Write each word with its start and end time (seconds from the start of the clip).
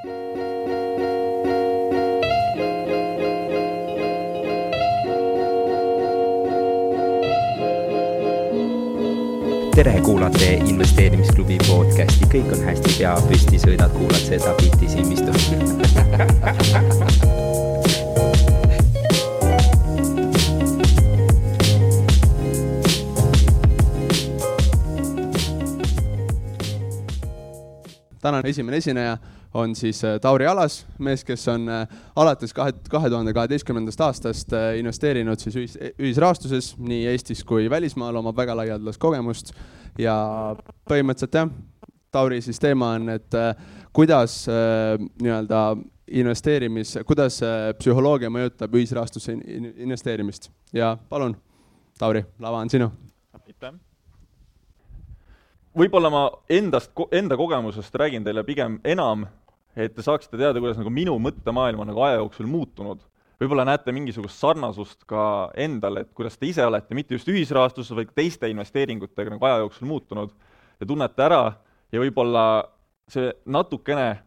tere, 0.00 0.12
kuulate 10.04 10.54
investeerimisklubi 10.64 11.58
podcasti, 11.66 12.24
kõik 12.32 12.48
on 12.56 12.64
hästi, 12.64 12.94
pea 12.96 13.12
püsti, 13.28 13.60
sõidad, 13.60 13.92
kuulad 13.92 14.24
seda 14.24 14.54
bitti 14.56 14.88
silmistu 14.88 15.36
tänane 28.20 28.48
esimene 28.48 28.76
esineja 28.76 29.18
on 29.54 29.74
siis 29.76 30.04
äh, 30.04 30.20
Tauri 30.20 30.46
Alas, 30.46 30.86
mees, 30.98 31.24
kes 31.24 31.48
on 31.48 31.68
äh, 31.68 31.88
alates 32.16 32.54
kahe, 32.54 32.72
kahe 32.90 33.10
tuhande 33.10 33.34
kaheteistkümnendast 33.34 34.00
aastast 34.06 34.52
äh, 34.54 34.76
investeerinud 34.78 35.42
siis 35.42 35.56
ühis, 35.56 35.76
ühisrahastuses 35.98 36.74
nii 36.78 37.06
Eestis 37.10 37.42
kui 37.44 37.70
välismaal, 37.70 38.20
omab 38.22 38.38
väga 38.38 38.56
laialdast 38.62 39.00
kogemust 39.02 39.52
ja 39.98 40.14
põhimõtteliselt 40.90 41.40
jah, 41.40 41.50
Tauri 42.10 42.40
siis 42.42 42.58
teema 42.58 42.88
on, 42.96 43.04
et 43.12 43.36
kuidas 43.94 44.40
nii-öelda 44.50 45.60
investeerimis, 46.10 46.96
kuidas 47.06 47.36
psühholoogia 47.78 48.32
mõjutab 48.34 48.74
ühisrahastusse 48.74 49.36
investeerimist 49.86 50.50
ja 50.74 50.96
palun, 51.08 51.36
Tauri, 52.02 52.24
lava 52.42 52.64
on 52.64 52.74
sinu. 52.74 52.90
aitäh 53.46 53.78
võib-olla 55.76 56.10
ma 56.10 56.22
endast, 56.50 56.92
enda 57.14 57.36
kogemusest 57.38 57.94
räägin 57.94 58.24
teile 58.26 58.44
pigem 58.46 58.78
enam, 58.84 59.26
et 59.76 59.94
te 59.94 60.02
saaksite 60.02 60.38
teada, 60.38 60.60
kuidas 60.60 60.78
nagu 60.80 60.92
minu 60.92 61.16
mõttemaailm 61.22 61.82
on 61.82 61.90
nagu 61.92 62.02
aja 62.06 62.20
jooksul 62.20 62.48
muutunud. 62.50 63.00
võib-olla 63.40 63.64
näete 63.64 63.92
mingisugust 63.96 64.36
sarnasust 64.36 65.06
ka 65.08 65.50
endal, 65.56 66.02
et 66.02 66.10
kuidas 66.12 66.36
te 66.36 66.46
ise 66.50 66.64
olete 66.66 66.94
mitte 66.94 67.14
just 67.14 67.28
ühisrahastuses, 67.28 67.96
vaid 67.96 68.10
teiste 68.14 68.50
investeeringutega 68.50 69.30
nagu 69.32 69.46
aja 69.48 69.62
jooksul 69.62 69.88
muutunud 69.88 70.34
ja 70.80 70.86
tunnete 70.86 71.24
ära 71.24 71.44
ja 71.92 72.02
võib-olla 72.02 72.44
see 73.08 73.32
natukene 73.46 74.20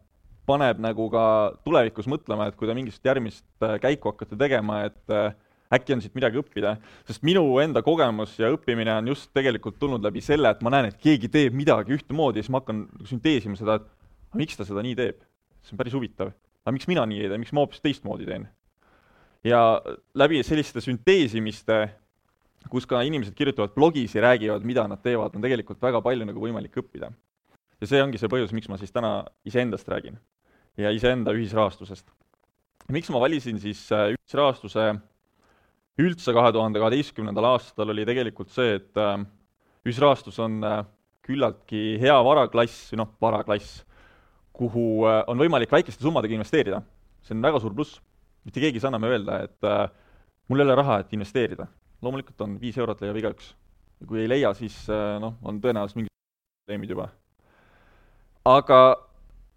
paneb 0.50 0.82
nagu 0.84 1.08
ka 1.14 1.26
tulevikus 1.64 2.10
mõtlema, 2.10 2.50
et 2.50 2.58
kui 2.60 2.68
te 2.68 2.76
mingisugust 2.76 3.06
järgmist 3.08 3.46
äh, 3.64 3.78
käiku 3.84 4.12
hakkate 4.12 4.38
tegema, 4.40 4.82
et 4.90 5.14
äh, 5.14 5.36
äkki 5.74 5.96
on 5.96 6.04
siit 6.04 6.16
midagi 6.18 6.40
õppida, 6.42 6.76
sest 7.08 7.24
minu 7.26 7.46
enda 7.64 7.84
kogemus 7.86 8.36
ja 8.40 8.52
õppimine 8.54 8.98
on 9.00 9.12
just 9.14 9.32
tegelikult 9.36 9.80
tulnud 9.82 10.04
läbi 10.04 10.22
selle, 10.26 10.52
et 10.52 10.62
ma 10.66 10.74
näen, 10.74 10.90
et 10.92 11.00
keegi 11.02 11.32
teeb 11.32 11.56
midagi 11.58 11.96
ühtemoodi 11.96 12.44
siis 12.44 12.52
ma 12.54 12.62
hakkan 12.62 12.86
sünteesima 13.10 13.58
seda, 13.60 13.80
et 13.80 14.38
miks 14.38 14.60
ta 14.60 14.68
seda 14.68 14.84
nii 14.86 14.98
teeb. 15.00 15.22
See 15.64 15.76
on 15.76 15.82
päris 15.82 15.96
huvitav. 15.96 16.34
aga 16.64 16.76
miks 16.76 16.88
mina 16.88 17.06
nii 17.10 17.24
ei 17.24 17.32
tee, 17.32 17.40
miks 17.42 17.54
ma 17.56 17.64
hoopis 17.64 17.84
teistmoodi 17.84 18.28
teen? 18.30 18.48
ja 19.44 19.82
läbi 20.16 20.42
selliste 20.44 20.82
sünteesimiste, 20.84 21.80
kus 22.72 22.88
ka 22.88 23.02
inimesed 23.04 23.36
kirjutavad 23.36 23.74
blogis 23.76 24.16
ja 24.16 24.24
räägivad, 24.24 24.64
mida 24.64 24.88
nad 24.88 25.02
teevad, 25.04 25.36
on 25.36 25.44
tegelikult 25.44 25.82
väga 25.84 26.02
palju 26.02 26.28
nagu 26.30 26.46
võimalik 26.46 26.78
õppida. 26.80 27.12
ja 27.82 27.90
see 27.90 28.04
ongi 28.04 28.22
see 28.22 28.32
põhjus, 28.32 28.54
miks 28.56 28.70
ma 28.72 28.80
siis 28.80 28.92
täna 28.96 29.24
iseendast 29.46 29.90
räägin 29.90 30.20
ja 30.78 30.92
iseenda 30.92 31.34
ühisrahastusest. 31.36 32.08
miks 32.92 33.10
ma 33.10 33.20
valisin 33.24 33.60
siis 33.60 33.86
äh, 33.92 34.14
ühisrahastuse 34.16 34.94
üldse 36.02 36.34
kahe 36.34 36.52
tuhande 36.52 36.82
kaheteistkümnendal 36.82 37.52
aastal 37.54 37.92
oli 37.94 38.06
tegelikult 38.06 38.52
see, 38.54 38.80
et 38.80 38.98
äh, 38.98 39.18
ühisrahastus 39.86 40.40
on 40.42 40.64
äh, 40.66 40.84
küllaltki 41.24 42.00
hea 42.02 42.16
varaklass, 42.26 42.92
noh, 43.00 43.14
varaklass, 43.22 43.84
kuhu 44.54 45.06
äh, 45.10 45.22
on 45.28 45.40
võimalik 45.42 45.72
väikeste 45.72 46.06
summadega 46.06 46.38
investeerida. 46.38 46.82
see 47.24 47.36
on 47.36 47.42
väga 47.42 47.60
suur 47.60 47.74
pluss. 47.74 48.02
mitte 48.46 48.60
keegi 48.60 48.78
ei 48.78 48.84
saa 48.84 48.92
enam 48.94 49.08
öelda, 49.10 49.40
et 49.48 49.64
äh, 49.64 49.90
mul 50.50 50.60
ei 50.60 50.68
ole 50.68 50.76
raha, 50.76 51.00
et 51.00 51.14
investeerida. 51.14 51.68
loomulikult 52.02 52.42
on, 52.42 52.60
viis 52.62 52.78
eurot 52.78 53.02
leiab 53.02 53.18
igaüks. 53.18 53.56
kui 54.08 54.22
ei 54.22 54.30
leia, 54.30 54.54
siis 54.54 54.78
äh, 54.90 55.20
noh, 55.20 55.38
on 55.44 55.62
tõenäoliselt 55.62 56.02
mingid 56.02 56.14
probleemid 56.66 56.96
juba. 56.96 57.10
aga 58.46 58.80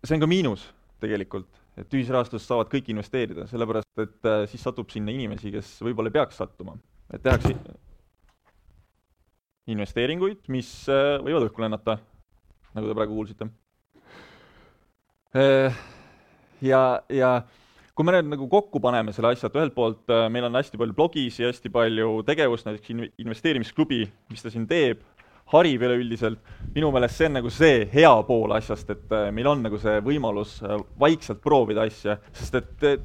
see 0.05 0.17
on 0.17 0.21
ka 0.21 0.31
miinus 0.31 0.73
tegelikult 1.01 1.67
et 1.77 1.97
ühisrahastuses 1.97 2.47
saavad 2.49 2.71
kõik 2.73 2.89
investeerida, 2.93 3.45
sellepärast 3.51 4.03
et 4.03 4.29
äh, 4.29 4.45
siis 4.51 4.65
satub 4.65 4.91
sinna 4.93 5.13
inimesi, 5.13 5.53
kes 5.53 5.77
võib-olla 5.85 6.11
ei 6.11 6.17
peaks 6.17 6.41
sattuma. 6.41 6.77
et 7.13 7.23
tehakse 7.23 7.53
investeeringuid, 9.71 10.47
mis 10.49 10.71
äh, 10.89 11.17
võivad 11.23 11.49
õhku 11.49 11.63
lennata, 11.63 11.99
nagu 12.75 12.89
te 12.89 12.97
praegu 12.97 13.19
kuulsite. 13.19 13.51
Äh, 15.37 15.75
ja, 16.65 16.83
ja 17.13 17.31
kui 17.97 18.07
me 18.07 18.15
nüüd 18.17 18.31
nagu 18.33 18.47
kokku 18.49 18.81
paneme 18.81 19.13
selle 19.13 19.35
asja, 19.35 19.51
et 19.51 19.59
ühelt 19.59 19.75
poolt 19.77 20.15
meil 20.33 20.47
on 20.49 20.57
hästi 20.57 20.81
palju 20.81 20.97
blogis 20.97 21.41
ja 21.41 21.51
hästi 21.51 21.73
palju 21.73 22.23
tegevust, 22.29 22.69
näiteks 22.69 23.21
investeerimisklubi, 23.21 24.03
mis 24.33 24.45
ta 24.45 24.53
siin 24.53 24.67
teeb, 24.69 25.03
harib 25.53 25.85
üleüldiselt, 25.87 26.41
minu 26.75 26.91
meelest 26.95 27.21
see 27.21 27.29
on 27.29 27.37
nagu 27.39 27.51
see 27.55 27.85
hea 27.93 28.13
pool 28.27 28.55
asjast, 28.57 28.91
et 28.91 29.15
äh, 29.15 29.29
meil 29.35 29.47
on 29.51 29.63
nagu 29.63 29.79
see 29.79 30.01
võimalus 30.05 30.57
äh, 30.65 30.81
vaikselt 30.99 31.43
proovida 31.45 31.87
asja, 31.87 32.17
sest 32.35 32.59
et 32.59 32.87
äh, 32.89 32.99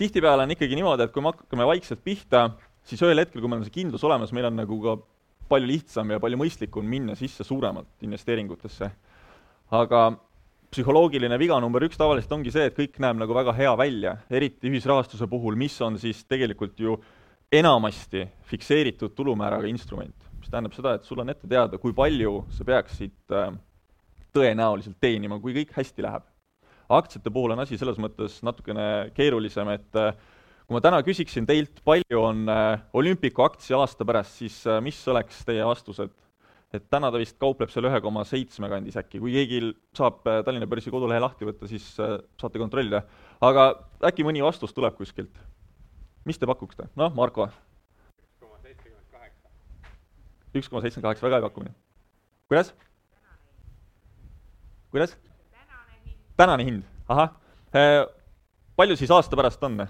tihtipeale 0.00 0.46
on 0.46 0.54
ikkagi 0.54 0.74
niimoodi, 0.74 1.06
et 1.06 1.14
kui 1.14 1.22
me 1.22 1.30
hakkame 1.30 1.68
vaikselt 1.70 2.02
pihta, 2.06 2.48
siis 2.86 3.02
ühel 3.06 3.22
hetkel, 3.22 3.40
kui 3.40 3.50
meil 3.50 3.62
on 3.62 3.68
see 3.68 3.76
kindlus 3.76 4.02
olemas, 4.06 4.34
meil 4.34 4.50
on 4.50 4.58
nagu 4.58 4.80
ka 4.82 4.96
palju 5.52 5.70
lihtsam 5.70 6.10
ja 6.10 6.18
palju 6.22 6.40
mõistlikum 6.40 6.86
minna 6.88 7.14
sisse 7.18 7.46
suuremalt 7.46 8.02
investeeringutesse. 8.02 8.90
aga 9.74 10.00
psühholoogiline 10.74 11.38
viga 11.38 11.60
number 11.62 11.86
üks 11.86 11.96
tavaliselt 12.00 12.32
ongi 12.34 12.52
see, 12.52 12.66
et 12.68 12.76
kõik 12.76 12.98
näeb 13.02 13.22
nagu 13.22 13.36
väga 13.36 13.54
hea 13.54 13.72
välja, 13.78 14.18
eriti 14.30 14.68
ühisrahastuse 14.68 15.30
puhul, 15.30 15.54
mis 15.56 15.78
on 15.86 15.96
siis 16.02 16.26
tegelikult 16.26 16.78
ju 16.82 16.98
enamasti 17.54 18.26
fikseeritud 18.50 19.14
tulumääraga 19.14 19.70
instrument 19.70 20.24
mis 20.44 20.52
tähendab 20.52 20.76
seda, 20.76 20.94
et 20.98 21.08
sul 21.08 21.22
on 21.22 21.32
ette 21.32 21.48
teada, 21.48 21.80
kui 21.80 21.94
palju 21.96 22.44
sa 22.52 22.66
peaksid 22.68 23.32
äh, 23.32 23.50
tõenäoliselt 24.36 24.98
teenima, 25.00 25.40
kui 25.40 25.56
kõik 25.56 25.72
hästi 25.76 26.04
läheb. 26.04 26.26
aktsiate 26.94 27.30
puhul 27.32 27.54
on 27.54 27.62
asi 27.62 27.78
selles 27.80 27.96
mõttes 27.98 28.42
natukene 28.44 29.10
keerulisem, 29.16 29.70
et 29.72 29.96
äh, 29.96 30.12
kui 30.66 30.76
ma 30.76 30.82
täna 30.84 31.00
küsiksin 31.06 31.48
teilt, 31.48 31.80
palju 31.84 32.20
on 32.20 32.44
äh, 32.52 32.84
Olümpiku 32.92 33.46
aktsia 33.46 33.80
aasta 33.80 34.04
pärast, 34.04 34.36
siis 34.42 34.60
mis 34.84 35.00
oleks 35.08 35.40
teie 35.48 35.64
vastused? 35.64 36.12
Et 36.74 36.88
täna 36.90 37.10
ta 37.12 37.20
vist 37.22 37.38
kaupleb 37.38 37.70
seal 37.70 37.86
ühe 37.88 38.00
koma 38.02 38.24
seitsme 38.28 38.68
kandis 38.72 38.98
äkki, 38.98 39.20
kui 39.22 39.34
keegi 39.36 39.60
saab 39.96 40.24
Tallinna 40.24 40.66
börsi 40.70 40.92
kodulehe 40.94 41.22
lahti 41.22 41.46
võtta, 41.46 41.70
siis 41.70 41.86
saate 41.94 42.58
kontrollida. 42.58 43.04
aga 43.40 43.68
äkki 44.10 44.26
mõni 44.26 44.42
vastus 44.42 44.74
tuleb 44.74 44.98
kuskilt? 44.98 45.38
mis 46.24 46.40
te 46.40 46.48
pakuksite? 46.50 46.90
noh, 46.98 47.14
Marko 47.14 47.48
üks 50.58 50.70
koma 50.70 50.82
seitsekümmend 50.84 51.08
kaheksa, 51.08 51.26
väga 51.26 51.38
hea 51.38 51.46
pakkumine. 51.48 51.74
kuidas? 52.48 52.74
kuidas? 54.90 55.16
tänane 56.36 56.64
hind, 56.64 56.82
ahah. 57.08 57.34
Äh, 57.74 58.06
palju 58.76 58.96
siis 58.96 59.10
aasta 59.10 59.36
pärast 59.36 59.62
on? 59.62 59.86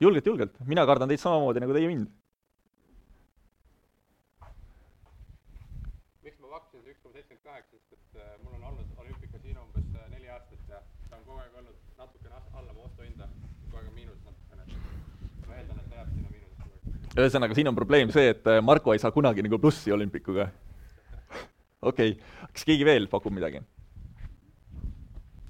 julgelt, 0.00 0.26
julgelt, 0.26 0.58
mina 0.66 0.86
kardan 0.86 1.08
teid 1.08 1.22
samamoodi 1.22 1.62
nagu 1.62 1.74
teie 1.74 1.88
mind. 1.90 2.06
miks 6.22 6.38
ma 6.38 6.54
koma 7.12 7.20
seitsekümmend 7.20 7.44
kaheksa, 7.44 7.76
sest 7.76 7.92
et 7.92 8.20
äh, 8.20 8.28
mul 8.42 8.54
on 8.56 8.64
olnud 8.64 8.92
olümpikasiino 8.96 9.62
umbes 9.66 9.88
äh, 9.94 10.08
neli 10.10 10.28
aastat 10.32 10.68
ja 10.68 10.78
ta 11.10 11.16
on 11.16 11.24
kogu 11.26 11.38
aeg 11.42 11.56
olnud 11.60 11.80
natukene 11.98 12.34
alla 12.56 12.72
mu 12.72 12.84
ostuhinda, 12.86 13.26
kogu 13.64 13.76
aeg 13.76 13.88
on 13.88 13.94
miinus 13.94 14.20
natukene. 14.24 14.78
ma 15.46 15.56
eeldan, 15.58 15.80
et 15.82 15.90
ta 15.90 15.98
jääb 15.98 16.12
sinna 16.14 16.30
ühesõnaga, 17.20 17.54
siin 17.54 17.68
on 17.68 17.76
probleem 17.76 18.12
see, 18.14 18.30
et 18.32 18.48
äh, 18.48 18.62
Marko 18.64 18.94
ei 18.94 19.02
saa 19.02 19.12
kunagi 19.12 19.44
nagu 19.44 19.58
plussi 19.60 19.92
olümpikuga. 19.92 20.46
okei 21.90 22.14
okay., 22.14 22.46
kas 22.52 22.64
keegi 22.70 22.86
veel 22.88 23.08
pakub 23.12 23.34
midagi? 23.36 23.60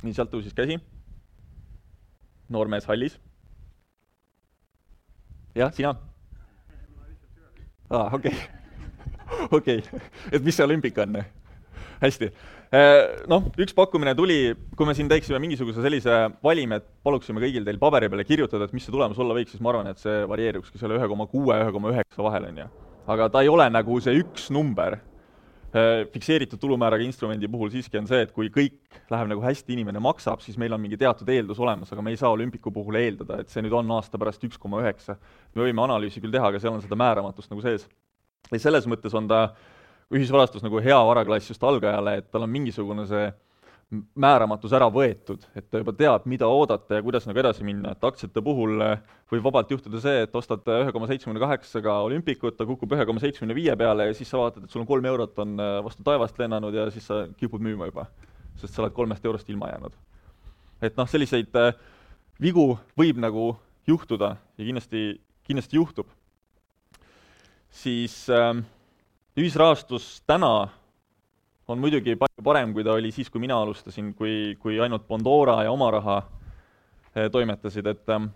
nii, 0.02 0.16
sealt 0.16 0.32
tõusis 0.32 0.56
käsi. 0.56 0.80
noormees 2.48 2.88
hallis. 2.90 3.20
jah, 5.54 5.70
sina? 5.78 5.94
aa, 7.90 8.10
okei. 8.18 8.34
okei, 9.60 9.78
et 10.32 10.42
mis 10.42 10.58
see 10.58 10.66
olümpika 10.66 11.06
on? 11.06 11.22
Hästi 12.02 12.32
Äh, 12.72 13.26
noh, 13.28 13.50
üks 13.60 13.74
pakkumine 13.76 14.14
tuli, 14.16 14.54
kui 14.78 14.88
me 14.88 14.94
siin 14.96 15.08
teeksime 15.10 15.36
mingisuguse 15.44 15.82
sellise 15.84 16.14
valimi, 16.44 16.78
et 16.78 16.86
paluksime 17.04 17.42
kõigil 17.42 17.66
teil 17.66 17.76
paberi 17.80 18.08
peale 18.08 18.24
kirjutada, 18.24 18.64
et 18.64 18.72
mis 18.72 18.86
see 18.86 18.94
tulemus 18.94 19.18
olla 19.20 19.34
võiks, 19.36 19.52
siis 19.52 19.60
ma 19.60 19.74
arvan, 19.74 19.90
et 19.90 20.00
see 20.00 20.22
varieerukski 20.30 20.80
selle 20.80 20.96
ühe 20.96 21.08
koma 21.10 21.26
kuue, 21.28 21.52
ühe 21.52 21.74
koma 21.74 21.90
üheksa 21.92 22.24
vahel, 22.24 22.46
on 22.48 22.62
ju. 22.62 22.68
aga 23.12 23.26
ta 23.34 23.42
ei 23.44 23.50
ole 23.52 23.66
nagu 23.68 23.98
see 24.00 24.22
üks 24.22 24.48
number. 24.56 24.96
Äh, 25.76 26.06
fikseeritud 26.14 26.60
tulumääraga 26.60 27.04
instrumendi 27.04 27.50
puhul 27.52 27.68
siiski 27.72 28.00
on 28.00 28.08
see, 28.08 28.22
et 28.24 28.32
kui 28.32 28.48
kõik 28.52 28.96
läheb 29.12 29.28
nagu 29.34 29.44
hästi, 29.44 29.76
inimene 29.76 30.00
maksab, 30.04 30.40
siis 30.44 30.56
meil 30.60 30.72
on 30.72 30.80
mingi 30.80 30.96
teatud 31.00 31.28
eeldus 31.32 31.60
olemas, 31.60 31.92
aga 31.92 32.04
me 32.04 32.16
ei 32.16 32.20
saa 32.20 32.32
olümpiku 32.32 32.72
puhul 32.72 32.96
eeldada, 33.00 33.42
et 33.44 33.52
see 33.52 33.64
nüüd 33.64 33.76
on 33.76 33.92
aasta 33.98 34.20
pärast 34.20 34.48
üks 34.48 34.60
koma 34.60 34.80
üheksa. 34.80 35.18
me 35.52 35.64
võime 35.68 35.84
analüüsi 35.84 36.24
küll 36.24 36.32
teha, 36.32 36.48
aga 36.48 36.60
seal 36.60 36.72
on 36.72 36.84
seda 36.84 36.96
määramatust 37.04 37.52
nagu 37.52 37.64
sees. 37.64 37.84
ja 38.48 38.64
selles 38.64 38.88
mõttes 38.88 39.16
on 39.16 39.28
ta 39.28 39.42
äh, 39.44 39.70
ühisvarastus 40.12 40.64
nagu 40.64 40.80
hea 40.82 40.98
varaklass 41.06 41.50
just 41.52 41.62
algajale, 41.64 42.18
et 42.18 42.30
tal 42.30 42.46
on 42.46 42.52
mingisugune 42.52 43.06
see 43.08 43.30
määramatus 43.92 44.72
ära 44.72 44.86
võetud, 44.92 45.42
et 45.56 45.66
ta 45.68 45.80
juba 45.82 45.92
teab, 45.96 46.24
mida 46.30 46.48
oodata 46.48 46.96
ja 46.96 47.04
kuidas 47.04 47.26
nagu 47.28 47.40
edasi 47.42 47.64
minna, 47.66 47.92
et 47.92 48.04
aktsiate 48.08 48.40
puhul 48.44 48.80
äh, 48.84 49.02
võib 49.30 49.44
vabalt 49.44 49.72
juhtuda 49.74 50.00
see, 50.00 50.22
et 50.24 50.36
ostad 50.38 50.64
ühe 50.78 50.94
koma 50.94 51.08
seitsmekümne 51.10 51.42
kaheksaga 51.42 51.98
olümpikut, 52.06 52.56
ta 52.56 52.66
kukub 52.68 52.94
ühe 52.96 53.04
koma 53.08 53.20
seitsmekümne 53.20 53.56
viie 53.58 53.76
peale 53.76 54.08
ja 54.08 54.14
siis 54.16 54.32
sa 54.32 54.40
vaatad, 54.40 54.64
et 54.64 54.72
sul 54.72 54.84
on 54.84 54.88
kolm 54.88 55.08
eurot 55.12 55.42
on 55.44 55.60
äh, 55.60 55.74
vastu 55.84 56.06
taevast 56.06 56.40
lennanud 56.40 56.76
ja 56.76 56.88
siis 56.94 57.08
sa 57.10 57.26
kipud 57.36 57.64
müüma 57.64 57.90
juba, 57.90 58.06
sest 58.62 58.72
sa 58.72 58.84
oled 58.84 58.96
kolmest 58.96 59.28
eurost 59.28 59.50
ilma 59.52 59.68
jäänud. 59.74 59.98
et 60.88 60.96
noh, 60.96 61.08
selliseid 61.08 61.60
äh, 61.60 61.74
vigu 62.40 62.72
võib 62.98 63.20
nagu 63.20 63.52
juhtuda 63.86 64.36
ja 64.56 64.64
kindlasti, 64.64 65.20
kindlasti 65.44 65.76
juhtub. 65.76 66.08
siis 67.82 68.24
äh, 68.32 68.56
ühisrahastus 69.38 70.20
täna 70.28 70.68
on 71.68 71.80
muidugi 71.80 72.16
palju 72.20 72.44
parem, 72.44 72.72
kui 72.74 72.84
ta 72.84 72.96
oli 72.98 73.12
siis, 73.14 73.30
kui 73.32 73.40
mina 73.40 73.56
alustasin, 73.62 74.12
kui, 74.18 74.56
kui 74.60 74.80
ainult 74.82 75.06
Bondora 75.08 75.62
ja 75.64 75.72
Oma 75.72 75.90
Raha 75.94 76.18
eh, 77.14 77.30
toimetasid, 77.32 77.88
et 77.88 78.12
ähm, 78.12 78.28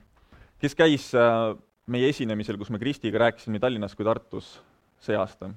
kes 0.63 0.77
käis 0.79 1.11
äh, 1.15 1.53
meie 1.93 2.09
esinemisel, 2.11 2.57
kus 2.59 2.73
me 2.73 2.81
Kristiga 2.81 3.21
rääkisime 3.27 3.61
Tallinnas 3.61 3.97
kui 3.99 4.07
Tartus 4.07 4.57
see 5.03 5.19
aasta, 5.19 5.51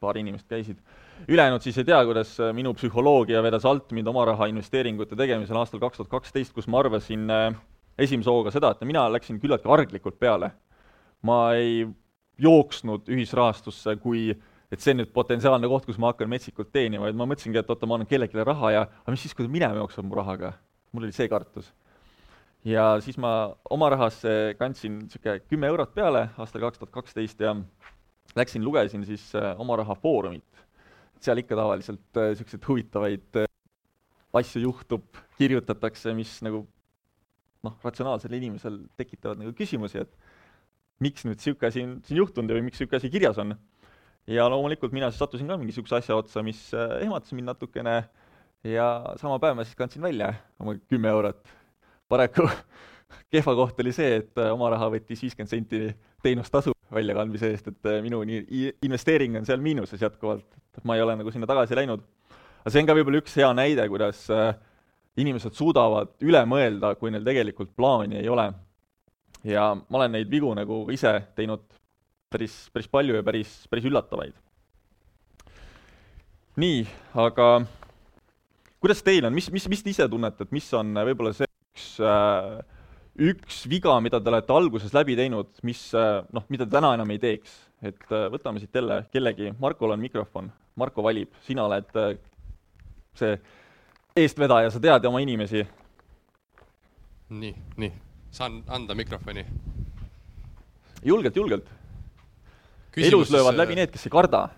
paar 0.00 0.18
inimest 0.18 0.48
käisid, 0.48 0.80
ülejäänud 1.28 1.62
siis 1.62 1.76
ei 1.78 1.86
tea, 1.86 2.00
kuidas 2.08 2.32
minu 2.56 2.72
psühholoogia 2.74 3.42
vedas 3.44 3.66
alt 3.68 3.92
mind 3.92 4.08
oma 4.10 4.24
raha 4.32 4.48
investeeringute 4.50 5.18
tegemisel 5.18 5.60
aastal 5.60 5.82
kaks 5.82 6.00
tuhat 6.00 6.10
kaksteist, 6.16 6.54
kus 6.56 6.66
ma 6.72 6.80
arvasin 6.80 7.28
esimese 8.00 8.32
hooga 8.32 8.50
seda, 8.54 8.72
et 8.72 8.82
mina 8.88 9.04
läksin 9.12 9.38
küllaltki 9.42 9.70
arglikult 9.70 10.18
peale. 10.18 10.50
ma 11.22 11.52
ei 11.54 11.84
jooksnud 12.42 13.08
ühisrahastusse 13.12 13.96
kui 14.02 14.30
et 14.72 14.80
see 14.80 14.94
on 14.94 15.02
nüüd 15.02 15.12
potentsiaalne 15.12 15.68
koht, 15.68 15.84
kus 15.84 16.00
ma 16.00 16.12
hakkan 16.12 16.30
metsikult 16.32 16.72
teenima, 16.72 17.10
et 17.10 17.16
ma 17.16 17.26
mõtlesingi, 17.28 17.60
et 17.60 17.70
oota, 17.70 17.88
ma 17.88 17.98
annan 17.98 18.08
kellelegi 18.08 18.46
raha 18.48 18.72
ja 18.72 18.82
aga 18.88 19.14
mis 19.14 19.24
siis, 19.26 19.34
kui 19.36 19.44
ta 19.44 19.52
minema 19.52 19.82
jookseb 19.82 20.06
mu 20.08 20.16
rahaga? 20.16 20.54
mul 20.92 21.06
oli 21.06 21.14
see 21.16 21.28
kartus. 21.28 21.70
ja 22.68 22.96
siis 23.04 23.18
ma 23.20 23.52
oma 23.72 23.88
rahasse 23.92 24.54
kandsin 24.58 24.98
niisugune 25.04 25.40
kümme 25.48 25.68
eurot 25.72 25.94
peale 25.94 26.26
aastal 26.40 26.64
kaks 26.64 26.80
tuhat 26.80 26.92
kaksteist 26.94 27.40
ja 27.40 27.54
läksin, 28.36 28.64
lugesin 28.64 29.04
siis 29.08 29.30
äh, 29.36 29.52
oma 29.60 29.76
raha 29.76 29.94
foorumit. 29.94 30.44
seal 31.22 31.38
ikka 31.38 31.56
tavaliselt 31.56 32.18
niisuguseid 32.18 32.62
äh, 32.62 32.68
huvitavaid 32.68 33.40
äh, 33.44 33.48
asju 34.32 34.62
juhtub, 34.62 35.04
kirjutatakse, 35.38 36.14
mis 36.16 36.38
nagu 36.42 36.64
noh, 37.62 37.76
ratsionaalsel 37.84 38.32
inimesel 38.32 38.80
tekitavad 38.96 39.38
nagu 39.42 39.52
küsimusi, 39.56 40.00
et 40.02 40.31
miks 41.02 41.26
nüüd 41.26 41.38
niisugune 41.38 41.68
asi 41.68 41.84
on 41.86 41.98
siin 42.06 42.22
juhtunud 42.22 42.54
või 42.56 42.66
miks 42.68 42.80
niisugune 42.80 43.02
asi 43.02 43.10
kirjas 43.12 43.40
on 43.42 43.56
ja 44.30 44.46
loomulikult 44.50 44.92
mina 44.94 45.10
siis 45.10 45.18
sattusin 45.22 45.50
ka 45.50 45.56
mingisuguse 45.58 45.98
asja 45.98 46.16
otsa, 46.16 46.42
mis 46.46 46.60
äh, 46.74 47.00
ehmatas 47.02 47.32
mind 47.34 47.50
natukene 47.50 47.96
ja 48.66 48.86
sama 49.20 49.38
päev 49.42 49.58
ma 49.58 49.66
siis 49.66 49.78
kandsin 49.78 50.02
välja 50.02 50.32
oma 50.62 50.76
kümme 50.88 51.10
eurot. 51.10 51.42
paraku 52.08 52.46
kehva 53.32 53.54
koht 53.58 53.80
oli 53.80 53.92
see, 53.92 54.16
et 54.22 54.38
äh, 54.38 54.52
oma 54.54 54.70
raha 54.70 54.90
võttis 54.94 55.22
viiskümmend 55.24 55.50
senti 55.50 55.84
teenustasu 56.22 56.74
väljakandmise 56.92 57.50
eest, 57.50 57.72
et 57.72 57.90
äh, 57.90 58.02
minu 58.04 58.22
nii 58.28 58.74
investeering 58.86 59.40
on 59.40 59.48
seal 59.48 59.62
miinuses 59.62 60.02
jätkuvalt, 60.02 60.46
et 60.78 60.84
ma 60.84 60.96
ei 60.96 61.02
ole 61.02 61.16
nagu 61.18 61.32
sinna 61.34 61.48
tagasi 61.50 61.78
läinud. 61.78 62.04
aga 62.62 62.70
see 62.70 62.84
on 62.84 62.90
ka 62.90 62.98
võib-olla 62.98 63.22
üks 63.24 63.34
hea 63.40 63.50
näide, 63.58 63.88
kuidas 63.90 64.28
inimesed 65.18 65.56
suudavad 65.56 66.14
üle 66.24 66.40
mõelda, 66.48 66.94
kui 66.96 67.10
neil 67.10 67.24
tegelikult 67.26 67.74
plaani 67.76 68.20
ei 68.22 68.28
ole. 68.30 68.52
Ja 69.44 69.72
ma 69.74 70.00
olen 70.00 70.16
neid 70.18 70.30
vigu 70.30 70.52
nagu 70.54 70.84
ise 70.94 71.14
teinud 71.36 71.64
päris, 72.32 72.56
päris 72.72 72.88
palju 72.88 73.18
ja 73.18 73.22
päris, 73.26 73.54
päris 73.70 73.88
üllatavaid. 73.88 74.34
nii, 76.56 76.84
aga 77.14 77.48
kuidas 78.82 79.02
teil 79.02 79.24
on, 79.24 79.34
mis, 79.34 79.50
mis, 79.54 79.68
mis 79.68 79.82
te 79.82 79.90
ise 79.90 80.08
tunnete, 80.08 80.44
et 80.44 80.54
mis 80.54 80.68
on 80.76 80.94
võib-olla 80.94 81.34
see 81.36 81.48
üks 81.48 81.88
äh, 82.04 82.62
üks 83.20 83.66
viga, 83.68 83.98
mida 84.00 84.20
te 84.20 84.30
olete 84.32 84.54
alguses 84.56 84.94
läbi 84.96 85.16
teinud, 85.18 85.50
mis 85.66 85.90
äh, 85.94 86.22
noh, 86.32 86.46
mida 86.52 86.66
te 86.66 86.76
täna 86.76 86.94
enam 86.96 87.10
ei 87.12 87.20
teeks, 87.20 87.54
et 87.84 88.06
äh, 88.08 88.28
võtame 88.32 88.62
siit 88.62 88.74
jälle 88.74 89.02
kellegi, 89.12 89.52
Markol 89.60 89.92
on 89.92 90.00
mikrofon, 90.00 90.48
Marko 90.80 91.04
valib, 91.04 91.34
sina 91.44 91.66
oled 91.68 91.92
äh, 92.00 92.14
see 93.18 93.36
eestvedaja, 94.16 94.72
sa 94.72 94.80
tead 94.80 95.04
oma 95.08 95.20
inimesi. 95.24 95.66
nii, 97.32 97.52
nii, 97.80 97.92
saan 98.32 98.62
anda 98.68 98.94
mikrofoni? 98.94 99.46
julgelt, 101.04 101.36
julgelt 101.36 101.70
elus 102.96 103.30
löövad 103.30 103.56
läbi 103.56 103.74
need, 103.74 103.90
kes 103.92 104.06
ei 104.06 104.10
karda. 104.12 104.48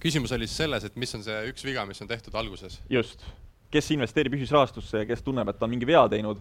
küsimus 0.00 0.32
oli 0.32 0.46
siis 0.46 0.56
selles, 0.56 0.84
et 0.84 0.96
mis 0.96 1.14
on 1.14 1.24
see 1.24 1.42
üks 1.50 1.64
viga, 1.64 1.84
mis 1.86 2.00
on 2.02 2.08
tehtud 2.08 2.34
alguses? 2.34 2.80
just. 2.90 3.24
kes 3.70 3.90
investeerib 3.90 4.34
ühisrahastusse 4.38 5.04
ja 5.04 5.08
kes 5.08 5.22
tunneb, 5.22 5.48
et 5.48 5.58
ta 5.58 5.64
on 5.64 5.70
mingi 5.70 5.86
vea 5.86 6.06
teinud. 6.08 6.40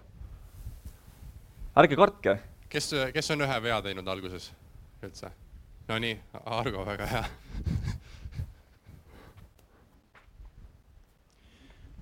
ärge 1.77 1.95
kartke. 1.95 2.39
kes, 2.69 2.91
kes 3.13 3.31
on 3.35 3.47
ühe 3.47 3.61
vea 3.63 3.81
teinud 3.81 4.07
alguses 4.07 4.51
üldse? 5.03 5.31
Nonii, 5.89 6.19
Argo, 6.45 6.85
väga 6.85 7.05
hea 7.09 7.23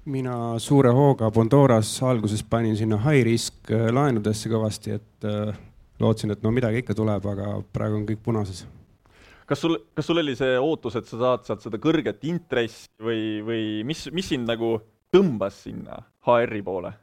mina 0.07 0.55
suure 0.63 0.91
hooga 0.95 1.29
Bondoras 1.33 1.91
alguses 2.05 2.43
panin 2.47 2.77
sinna 2.79 2.99
high 3.03 3.25
risk 3.27 3.71
äh, 3.71 3.89
laenudesse 3.93 4.49
kõvasti, 4.51 4.97
et 4.97 5.27
äh, 5.27 5.55
lootsin, 5.99 6.31
et 6.31 6.43
no 6.45 6.51
midagi 6.55 6.83
ikka 6.83 6.95
tuleb, 6.97 7.25
aga 7.33 7.57
praegu 7.75 7.99
on 7.99 8.05
kõik 8.07 8.23
punases 8.25 8.65
kas 9.47 9.61
sul, 9.63 9.77
kas 9.95 10.07
sul 10.07 10.21
oli 10.21 10.35
see 10.35 10.57
ootus, 10.59 10.97
et 10.99 11.07
sa 11.07 11.19
saad 11.21 11.45
sealt 11.47 11.63
seda 11.63 11.79
kõrget 11.81 12.23
intressi 12.27 12.89
või, 13.03 13.41
või 13.45 13.65
mis, 13.87 14.07
mis 14.15 14.31
sind 14.33 14.47
nagu 14.49 14.77
tõmbas 15.13 15.61
sinna 15.67 16.01
HR-i 16.27 16.63
poole? 16.63 16.93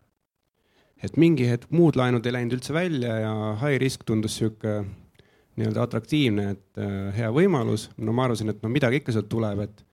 et 1.05 1.17
mingi 1.21 1.47
hetk 1.49 1.73
muud 1.75 1.99
laenud 2.01 2.25
ei 2.25 2.33
läinud 2.33 2.57
üldse 2.57 2.73
välja 2.77 3.17
ja 3.21 3.33
high 3.61 3.81
risk 3.83 4.07
tundus 4.09 4.39
sihuke 4.39 4.83
nii-öelda 5.55 5.85
atraktiivne, 5.85 6.47
et 6.57 6.81
äh, 6.81 7.11
hea 7.15 7.29
võimalus. 7.35 7.91
no 7.97 8.15
ma 8.17 8.27
arvasin, 8.27 8.51
et 8.51 8.63
no 8.63 8.71
midagi 8.73 9.03
ikka 9.03 9.15
sealt 9.15 9.29
tuleb, 9.31 9.61
et, 9.69 9.85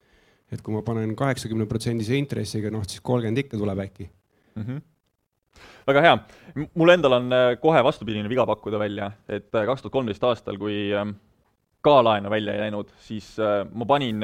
et 0.52 0.62
kui 0.62 0.74
ma 0.74 0.82
panen 0.86 1.16
kaheksakümne 1.16 1.66
protsendise 1.70 2.16
intressiga, 2.18 2.70
noh 2.70 2.84
siis 2.84 3.00
kolmkümmend 3.00 3.44
ikka 3.44 3.60
tuleb 3.60 3.84
äkki 3.86 4.08
mm. 4.08 4.64
-hmm 4.64 4.80
väga 5.86 6.02
hea. 6.04 6.18
mul 6.74 6.92
endal 6.94 7.18
on 7.18 7.32
äh, 7.32 7.56
kohe 7.60 7.82
vastupidine 7.84 8.30
viga 8.30 8.46
pakkuda 8.46 8.78
välja, 8.78 9.10
et 9.28 9.54
äh, 9.54 9.66
kaks 9.66 9.82
tuhat 9.82 9.92
kolmteist 9.92 10.24
aastal, 10.24 10.58
kui 10.58 10.92
ähm, 10.94 11.16
ka 11.82 12.00
laenu 12.04 12.30
välja 12.30 12.54
ei 12.54 12.66
läinud, 12.66 12.92
siis 13.02 13.34
äh, 13.42 13.62
ma 13.72 13.86
panin 13.88 14.22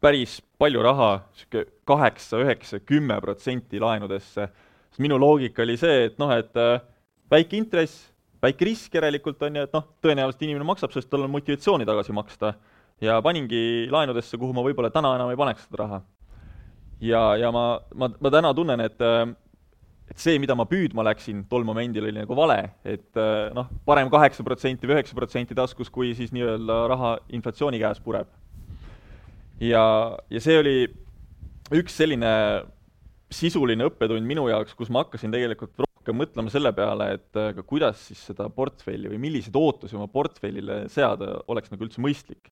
päris 0.00 0.40
palju 0.58 0.82
raha, 0.82 1.10
niisugune 1.28 1.66
kaheksa, 1.84 2.40
üheksa, 2.40 2.80
kümme 2.80 3.20
protsenti 3.20 3.80
laenudesse. 3.80 4.48
sest 4.90 5.02
minu 5.04 5.18
loogika 5.20 5.62
oli 5.62 5.76
see, 5.76 6.06
et 6.08 6.18
noh, 6.18 6.32
et 6.32 6.56
väike 7.30 7.56
intress, 7.56 8.08
väike 8.42 8.64
risk 8.64 8.94
järelikult 8.94 9.42
on 9.46 9.56
ju, 9.56 9.66
et 9.68 9.74
noh, 9.76 9.84
tõenäoliselt 10.02 10.46
inimene 10.46 10.66
maksab, 10.66 10.94
sest 10.94 11.10
tal 11.10 11.26
on 11.26 11.34
motivatsiooni 11.34 11.86
tagasi 11.86 12.16
maksta. 12.16 12.54
Ja 13.00 13.20
paningi 13.24 13.88
laenudesse, 13.92 14.38
kuhu 14.40 14.54
ma 14.56 14.64
võib-olla 14.66 14.90
täna 14.94 15.14
enam 15.16 15.30
ei 15.32 15.38
paneks 15.40 15.66
seda 15.66 15.84
raha. 15.84 16.00
ja, 17.00 17.22
ja 17.40 17.52
ma, 17.54 17.64
ma, 17.94 18.10
ma 18.20 18.32
täna 18.32 18.54
tunnen, 18.56 18.80
et 18.84 19.06
et 20.10 20.18
see, 20.18 20.40
mida 20.42 20.56
ma 20.58 20.66
püüdma 20.66 21.04
läksin 21.06 21.44
tol 21.50 21.62
momendil, 21.62 22.08
oli 22.08 22.18
nagu 22.18 22.34
vale, 22.34 22.58
et 22.82 23.18
noh, 23.54 23.68
parem 23.86 24.10
kaheksa 24.10 24.42
protsenti 24.46 24.88
või 24.88 24.96
üheksa 24.98 25.14
protsenti 25.14 25.54
taskus, 25.54 25.90
kui 25.92 26.10
siis 26.18 26.32
nii-öelda 26.34 26.80
raha 26.90 27.12
inflatsiooni 27.30 27.78
käes 27.78 28.02
pureb. 28.02 28.26
ja, 29.62 29.84
ja 30.30 30.42
see 30.42 30.58
oli 30.58 30.76
üks 31.78 31.94
selline 32.00 32.32
sisuline 33.30 33.86
õppetund 33.86 34.26
minu 34.26 34.48
jaoks, 34.50 34.74
kus 34.74 34.90
ma 34.90 35.04
hakkasin 35.04 35.30
tegelikult 35.30 35.78
rohkem 35.84 36.18
mõtlema 36.18 36.50
selle 36.50 36.72
peale, 36.74 37.12
et 37.14 37.62
kuidas 37.68 38.02
siis 38.08 38.22
seda 38.32 38.48
portfelli 38.50 39.12
või 39.12 39.20
milliseid 39.22 39.56
ootusi 39.56 39.98
oma 39.98 40.08
portfellile 40.10 40.82
seada 40.90 41.36
oleks 41.46 41.70
nagu 41.70 41.86
üldse 41.86 42.02
mõistlik. 42.02 42.50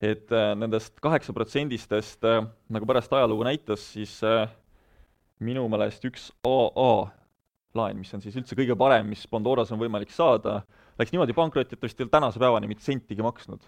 Et 0.00 0.32
äh, 0.32 0.54
nendest 0.58 1.00
kaheksa 1.02 1.34
protsendistest, 1.36 2.26
nagu 2.70 2.88
pärast 2.88 3.12
ajalugu 3.12 3.46
näitas, 3.48 3.84
siis 3.94 4.18
minu 5.42 5.64
meelest 5.70 6.04
üks 6.06 6.30
AA 6.46 6.92
laen, 7.76 7.98
mis 8.00 8.12
on 8.14 8.22
siis 8.22 8.36
üldse 8.38 8.56
kõige 8.58 8.76
parem, 8.78 9.08
mis 9.12 9.24
Pandoras 9.30 9.70
on 9.74 9.80
võimalik 9.80 10.12
saada, 10.14 10.62
läks 10.98 11.12
niimoodi 11.14 11.36
pankrotti, 11.36 11.76
et 11.76 11.80
ta 11.80 11.88
vist 11.88 12.00
ei 12.00 12.06
ole 12.06 12.14
tänase 12.14 12.40
päevani 12.42 12.70
mitte 12.70 12.84
sentigi 12.84 13.24
maksnud. 13.24 13.66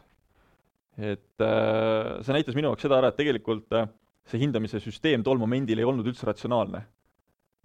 et 1.00 1.40
äh, 1.40 2.18
see 2.26 2.34
näitas 2.34 2.56
minu 2.58 2.68
jaoks 2.68 2.84
seda 2.84 2.98
ära, 2.98 3.08
et 3.08 3.16
tegelikult 3.16 3.72
äh, 3.76 3.86
see 4.28 4.40
hindamise 4.42 4.80
süsteem 4.82 5.22
tol 5.24 5.38
momendil 5.40 5.78
ei 5.78 5.86
olnud 5.86 6.06
üldse 6.10 6.26
ratsionaalne. 6.28 6.82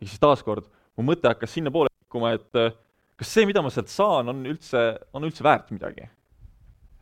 ehk 0.01 0.09
siis 0.11 0.21
taaskord, 0.21 0.69
mu 0.95 1.07
mõte 1.09 1.31
hakkas 1.31 1.55
sinnapoole 1.57 1.91
liikuma, 1.91 2.35
et 2.37 2.61
äh, 2.61 2.75
kas 3.17 3.33
see, 3.33 3.47
mida 3.49 3.63
ma 3.65 3.71
sealt 3.73 3.91
saan, 3.91 4.29
on 4.31 4.45
üldse, 4.45 4.85
on 5.13 5.27
üldse 5.27 5.43
väärt 5.43 5.73
midagi? 5.75 6.09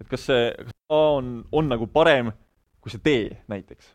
Et 0.03 0.11
kas 0.11 0.29
see, 0.29 0.47
kas 0.59 0.79
A 0.93 1.03
on, 1.17 1.35
on 1.51 1.69
nagu 1.71 1.87
parem 1.89 2.31
kui 2.83 2.91
see 2.91 3.01
D 3.03 3.17
näiteks 3.49 3.93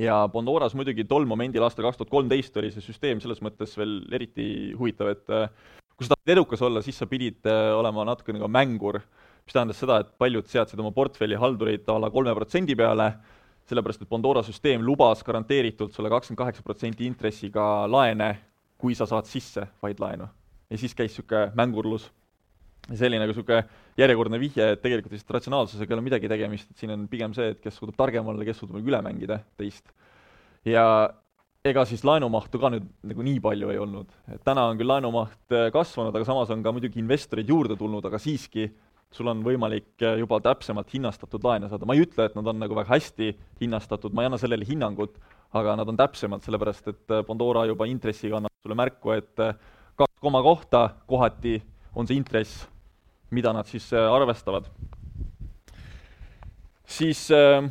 ja 0.00 0.22
Pandoras 0.32 0.74
muidugi 0.78 1.04
tol 1.08 1.26
momendil, 1.28 1.64
aastal 1.64 1.88
kaks 1.88 2.00
tuhat 2.00 2.12
kolmteist, 2.12 2.56
oli 2.60 2.70
see 2.72 2.84
süsteem 2.84 3.20
selles 3.22 3.42
mõttes 3.44 3.74
veel 3.78 4.00
eriti 4.14 4.46
huvitav, 4.78 5.12
et 5.12 5.34
äh, 5.34 5.48
kui 5.96 6.06
sa 6.06 6.14
tahad 6.14 6.34
edukas 6.36 6.62
olla, 6.64 6.82
siis 6.84 7.00
sa 7.00 7.08
pidid 7.10 7.46
äh, 7.48 7.72
olema 7.76 8.06
natukene 8.08 8.40
ka 8.42 8.48
mängur, 8.50 9.00
mis 9.44 9.56
tähendas 9.56 9.80
seda, 9.82 10.00
et 10.02 10.12
paljud 10.20 10.48
seadsid 10.48 10.80
oma 10.80 10.92
portfelli 10.96 11.38
haldureid 11.40 11.88
a 11.90 11.98
la 12.00 12.12
kolme 12.12 12.34
protsendi 12.36 12.76
peale, 12.78 13.10
sellepärast 13.70 14.04
et 14.04 14.10
Pandora 14.10 14.42
süsteem 14.46 14.82
lubas 14.82 15.24
garanteeritult 15.26 15.94
sulle 15.94 16.10
kakskümmend 16.10 16.40
kaheksa 16.40 16.64
protsenti 16.66 17.06
intressiga 17.06 17.86
laene, 17.90 18.30
kui 18.80 18.96
sa 18.96 19.06
saad 19.06 19.28
sisse 19.28 19.66
vaid 19.82 20.00
laenu. 20.00 20.28
ja 20.70 20.78
siis 20.78 20.94
käis 20.94 21.12
niisugune 21.12 21.50
mängurlus. 21.58 22.10
Selline 22.98 23.22
nagu 23.22 23.32
niisugune 23.32 23.62
järjekordne 24.00 24.40
vihje, 24.42 24.72
et 24.74 24.82
tegelikult 24.82 25.14
lihtsalt 25.14 25.36
ratsionaalsusega 25.38 25.92
ei 25.92 25.98
ole 25.98 26.06
midagi 26.06 26.30
tegemist, 26.30 26.70
et 26.70 26.82
siin 26.82 26.94
on 26.94 27.06
pigem 27.10 27.34
see, 27.36 27.52
et 27.54 27.60
kes 27.62 27.76
suudab 27.78 27.98
targem 27.98 28.26
olla, 28.32 28.46
kes 28.46 28.58
suudab 28.62 28.78
nagu 28.78 28.90
üle 28.90 29.02
mängida 29.06 29.40
teist. 29.60 29.92
ja 30.66 30.84
ega 31.64 31.84
siis 31.88 32.02
laenumahtu 32.08 32.60
ka 32.60 32.70
nüüd 32.72 32.86
nagu 33.10 33.24
nii 33.24 33.40
palju 33.44 33.72
ei 33.72 33.80
olnud, 33.80 34.12
et 34.32 34.40
täna 34.46 34.66
on 34.70 34.78
küll 34.80 34.88
laenumaht 34.88 35.56
äh, 35.56 35.68
kasvanud, 35.74 36.14
aga 36.16 36.28
samas 36.28 36.52
on 36.54 36.62
ka 36.64 36.72
muidugi 36.72 37.02
investoreid 37.02 37.50
juurde 37.52 37.76
tulnud, 37.80 38.04
aga 38.08 38.20
siiski 38.20 38.70
sul 39.12 39.28
on 39.28 39.42
võimalik 39.44 40.00
äh, 40.06 40.16
juba 40.22 40.40
täpsemalt 40.44 40.92
hinnastatud 40.94 41.44
laene 41.44 41.68
saada, 41.68 41.88
ma 41.88 41.96
ei 41.96 42.06
ütle, 42.06 42.30
et 42.30 42.38
nad 42.38 42.48
on 42.48 42.62
nagu 42.62 42.78
väga 42.78 42.94
hästi 42.94 43.34
hinnastatud, 43.60 44.14
ma 44.16 44.24
ei 44.24 44.30
anna 44.30 44.40
sellele 44.40 44.68
hinnangut, 44.68 45.18
aga 45.56 45.76
nad 45.76 45.92
on 45.92 46.00
täpsemad, 46.00 46.44
sellepärast 46.46 46.92
et 46.94 47.16
äh, 47.18 47.24
Pandora 47.28 47.66
juba 47.68 47.88
intressiga 47.90 48.40
annab 48.40 48.56
sulle 48.64 48.78
märku, 48.80 49.12
et 49.18 49.44
kaks 50.00 50.20
koma 50.24 50.40
kohta 50.46 50.86
kohati 51.10 51.58
on 51.94 52.08
see 52.08 52.16
intress, 52.16 52.64
mida 53.30 53.52
nad 53.52 53.66
siis 53.66 53.92
arvestavad. 53.92 54.66
siis 56.86 57.28
äh, 57.30 57.70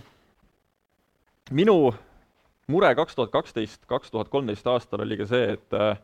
minu 1.51 1.93
mure 2.67 2.93
kaks 2.95 3.15
tuhat 3.15 3.31
kaksteist, 3.31 3.85
kaks 3.85 4.11
tuhat 4.11 4.29
kolmteist 4.29 4.67
aastal 4.67 5.01
oli 5.03 5.17
ka 5.17 5.25
see, 5.27 5.57
et 5.57 5.73
äh, 5.73 5.97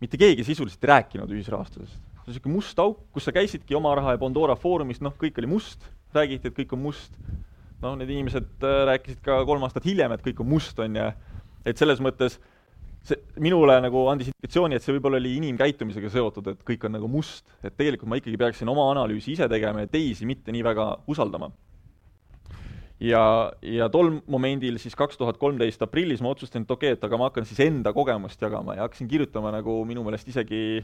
mitte 0.00 0.20
keegi 0.20 0.44
sisuliselt 0.44 0.84
ei 0.84 0.94
rääkinud 0.94 1.32
ühisrahastusest 1.34 2.08
see 2.28 2.36
on 2.36 2.36
niisugune 2.36 2.54
must 2.54 2.78
auk, 2.82 2.98
kus 3.12 3.24
sa 3.24 3.32
käisidki 3.32 3.76
oma 3.76 3.94
raha 3.96 4.14
ja 4.14 4.20
Pandora 4.20 4.56
Foorumis, 4.56 5.00
noh, 5.00 5.14
kõik 5.16 5.38
oli 5.40 5.48
must, 5.48 5.84
räägiti, 6.14 6.48
et 6.48 6.56
kõik 6.56 6.74
on 6.76 6.82
must. 6.82 7.16
noh, 7.78 7.94
need 7.94 8.10
inimesed 8.10 8.64
äh, 8.66 8.80
rääkisid 8.88 9.20
ka 9.22 9.44
kolm 9.46 9.62
aastat 9.62 9.84
hiljem, 9.86 10.12
et 10.12 10.22
kõik 10.24 10.40
on 10.42 10.48
must, 10.50 10.78
on 10.82 10.96
ju, 10.98 11.04
et 11.64 11.78
selles 11.78 12.00
mõttes 12.02 12.40
see 13.08 13.42
minule 13.42 13.78
nagu 13.84 14.04
andis 14.12 14.30
indikatsiooni, 14.32 14.78
et 14.78 14.84
see 14.84 14.94
võib-olla 14.96 15.20
oli 15.20 15.36
inimkäitumisega 15.38 16.10
seotud, 16.12 16.52
et 16.52 16.60
kõik 16.66 16.84
on 16.88 16.94
nagu 16.98 17.08
must, 17.10 17.46
et 17.62 17.74
tegelikult 17.76 18.10
ma 18.10 18.20
ikkagi 18.20 18.40
peaksin 18.40 18.70
oma 18.70 18.88
analüüsi 18.92 19.34
ise 19.34 19.48
tegema 19.50 19.84
ja 19.84 19.90
teisi 19.90 20.28
mitte 20.28 20.54
nii 20.54 20.64
väga 20.66 20.90
usaldama. 21.10 21.50
ja, 23.00 23.22
ja 23.62 23.88
tol 23.88 24.16
momendil 24.26 24.78
siis 24.82 24.96
kaks 24.98 25.16
tuhat 25.16 25.36
kolmteist 25.38 25.82
aprillis 25.82 26.22
ma 26.22 26.32
otsustasin, 26.34 26.64
et 26.66 26.70
okei 26.70 26.92
okay,, 26.92 26.98
et 26.98 27.04
aga 27.04 27.18
ma 27.18 27.28
hakkan 27.30 27.46
siis 27.46 27.60
enda 27.66 27.92
kogemust 27.94 28.42
jagama 28.42 28.74
ja 28.74 28.88
hakkasin 28.88 29.08
kirjutama 29.08 29.52
nagu 29.54 29.84
minu 29.86 30.02
meelest 30.06 30.28
isegi 30.28 30.82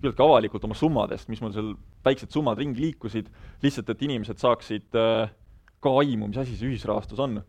küllaltki 0.00 0.22
avalikult 0.22 0.64
oma 0.68 0.76
summadest, 0.76 1.28
mis 1.32 1.40
mul 1.42 1.52
seal 1.54 1.72
väiksed 2.06 2.32
summad 2.34 2.60
ringi 2.60 2.82
liikusid, 2.84 3.28
lihtsalt 3.64 3.90
et 3.92 4.06
inimesed 4.06 4.40
saaksid 4.40 4.98
äh, 5.00 5.30
ka 5.82 5.92
aimu, 6.02 6.30
mis 6.30 6.40
asi 6.40 6.56
see 6.56 6.70
ühisrahastus 6.70 7.20
on. 7.22 7.40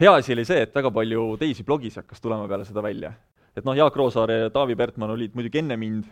hea 0.00 0.12
asi 0.16 0.34
oli 0.34 0.46
see, 0.48 0.64
et 0.64 0.74
väga 0.74 0.90
palju 0.90 1.34
teisi 1.40 1.64
blogis 1.66 1.98
hakkas 2.00 2.20
tulema 2.20 2.48
peale 2.48 2.66
seda 2.68 2.82
välja. 2.82 3.12
Et 3.56 3.66
noh, 3.66 3.76
Jaak 3.76 3.96
Roosaar 3.96 4.30
ja 4.32 4.50
Taavi 4.54 4.76
Pertmann 4.78 5.16
olid 5.16 5.34
muidugi 5.38 5.62
enne 5.62 5.76
mind, 5.80 6.06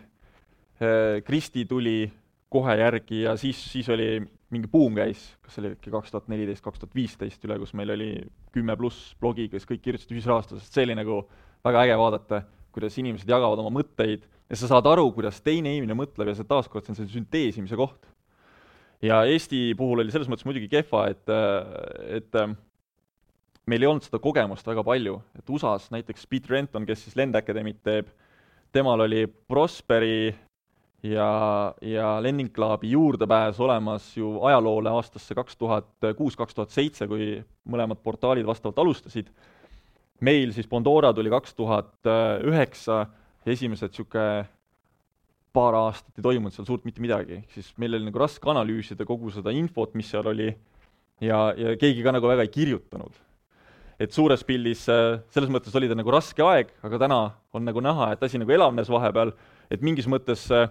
äh, 0.81 1.19
Kristi 1.25 1.65
tuli 1.69 2.03
kohe 2.49 2.75
järgi 2.79 3.23
ja 3.27 3.35
siis, 3.37 3.59
siis 3.71 3.89
oli 3.93 4.17
mingi 4.49 4.69
buum 4.71 4.95
käis, 4.97 5.21
kas 5.45 5.55
see 5.55 5.63
oli 5.63 5.75
äkki 5.75 5.91
kaks 5.93 6.13
tuhat 6.13 6.29
neliteist, 6.31 6.63
kaks 6.65 6.81
tuhat 6.81 6.95
viisteist 6.97 7.43
üle, 7.45 7.59
kus 7.61 7.75
meil 7.77 7.93
oli 7.93 8.09
kümme 8.55 8.73
pluss 8.79 9.13
blogi, 9.21 9.45
kes 9.51 9.67
kõik 9.69 9.83
kirjutasid 9.85 10.15
ühisrahastusest, 10.15 10.73
see 10.73 10.87
oli 10.87 10.97
nagu 10.97 11.19
väga 11.65 11.83
äge 11.85 11.97
vaadata, 12.01 12.41
kuidas 12.73 12.97
inimesed 12.97 13.29
jagavad 13.29 13.61
oma 13.61 13.73
mõtteid 13.77 14.25
ja 14.25 14.57
sa 14.57 14.71
saad 14.71 14.89
aru, 14.89 15.05
kuidas 15.13 15.37
teine 15.45 15.75
inimene 15.75 15.97
mõtleb 15.99 16.31
ja 16.31 16.39
see 16.39 16.49
taaskord, 16.49 16.85
see 16.85 16.95
on 16.95 16.97
selle 16.97 17.13
sünteesimise 17.13 17.77
koht. 17.77 18.09
ja 19.05 19.21
Eesti 19.29 19.75
puhul 19.77 20.01
oli 20.01 20.11
selles 20.11 20.29
mõttes 20.31 20.47
muidugi 20.49 20.71
kehva, 20.71 21.05
et, 21.13 21.29
et 22.17 22.41
meil 23.67 23.83
ei 23.83 23.89
olnud 23.89 24.05
seda 24.05 24.19
kogemust 24.21 24.67
väga 24.67 24.83
palju, 24.85 25.19
et 25.37 25.49
USA-s 25.49 25.91
näiteks 25.93 26.27
Pete 26.29 26.53
Renton, 26.53 26.85
kes 26.87 27.03
siis 27.05 27.17
Lend 27.19 27.35
Academy't 27.35 27.81
teeb, 27.85 28.09
temal 28.71 29.05
oli 29.05 29.25
Prosperi 29.27 30.31
ja, 31.03 31.29
ja 31.81 32.07
Lending 32.23 32.51
Clubi 32.55 32.91
juurdepääs 32.91 33.59
olemas 33.59 34.11
ju 34.17 34.37
ajaloole 34.45 34.89
aastasse 34.89 35.35
kaks 35.35 35.57
tuhat 35.57 36.09
kuus, 36.17 36.37
kaks 36.39 36.55
tuhat 36.55 36.73
seitse, 36.73 37.07
kui 37.07 37.37
mõlemad 37.69 38.01
portaalid 38.03 38.47
vastavalt 38.47 38.79
alustasid. 38.79 39.29
meil 40.21 40.51
siis 40.53 40.67
Pandora 40.67 41.13
tuli 41.13 41.29
kaks 41.29 41.53
tuhat 41.55 42.09
üheksa 42.43 43.05
esimesed 43.45 43.93
niisugune 43.93 44.47
paar 45.53 45.75
aastat 45.75 46.19
ei 46.19 46.23
toimunud 46.23 46.53
seal 46.53 46.67
suurt 46.67 46.85
mitte 46.85 47.01
midagi, 47.01 47.39
ehk 47.41 47.55
siis 47.55 47.71
meil 47.81 47.97
oli 47.97 48.05
nagu 48.09 48.21
raske 48.21 48.49
analüüsida 48.51 49.05
kogu 49.07 49.31
seda 49.33 49.53
infot, 49.55 49.95
mis 49.97 50.09
seal 50.11 50.27
oli, 50.29 50.51
ja, 51.25 51.39
ja 51.57 51.73
keegi 51.79 52.05
ka 52.05 52.13
nagu 52.13 52.29
väga 52.29 52.45
ei 52.45 52.53
kirjutanud. 52.53 53.15
Et 53.99 54.15
suures 54.15 54.43
pildis 54.47 54.85
äh, 54.91 55.19
selles 55.33 55.51
mõttes 55.51 55.75
oli 55.75 55.89
ta 55.91 55.97
nagu 55.97 56.13
raske 56.13 56.43
aeg, 56.45 56.71
aga 56.87 57.01
täna 57.01 57.19
on 57.55 57.65
nagu 57.67 57.83
näha, 57.83 58.13
et 58.13 58.23
asi 58.23 58.39
nagu 58.39 58.53
elavnes 58.55 58.89
vahepeal, 58.91 59.33
et 59.69 59.83
mingis 59.85 60.07
mõttes 60.09 60.45
äh, 60.55 60.69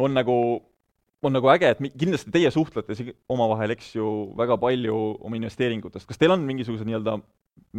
on 0.00 0.12
nagu, 0.16 0.36
on 1.24 1.36
nagu 1.36 1.50
äge, 1.52 1.72
et 1.72 1.80
kindlasti 1.96 2.32
teie 2.34 2.52
suhtlete 2.52 3.14
omavahel, 3.32 3.72
eks 3.76 3.94
ju, 3.96 4.06
väga 4.38 4.58
palju 4.60 4.98
oma 5.24 5.40
investeeringutest, 5.40 6.08
kas 6.08 6.20
teil 6.20 6.36
on 6.36 6.44
mingisugused 6.48 6.88
nii-öelda 6.88 7.18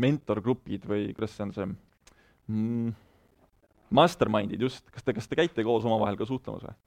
mentorgrupid 0.02 0.86
või 0.90 1.08
kuidas 1.14 1.38
see 1.38 1.48
on 1.48 1.56
see 1.56 1.70
mm, 1.70 2.92
Mastermindid, 3.94 4.62
just, 4.66 4.88
kas 4.90 5.06
te, 5.06 5.14
kas 5.14 5.30
te 5.30 5.38
käite 5.38 5.66
koos 5.66 5.86
omavahel 5.86 6.18
ka 6.18 6.26
suhtlemas 6.26 6.66
või? 6.66 6.78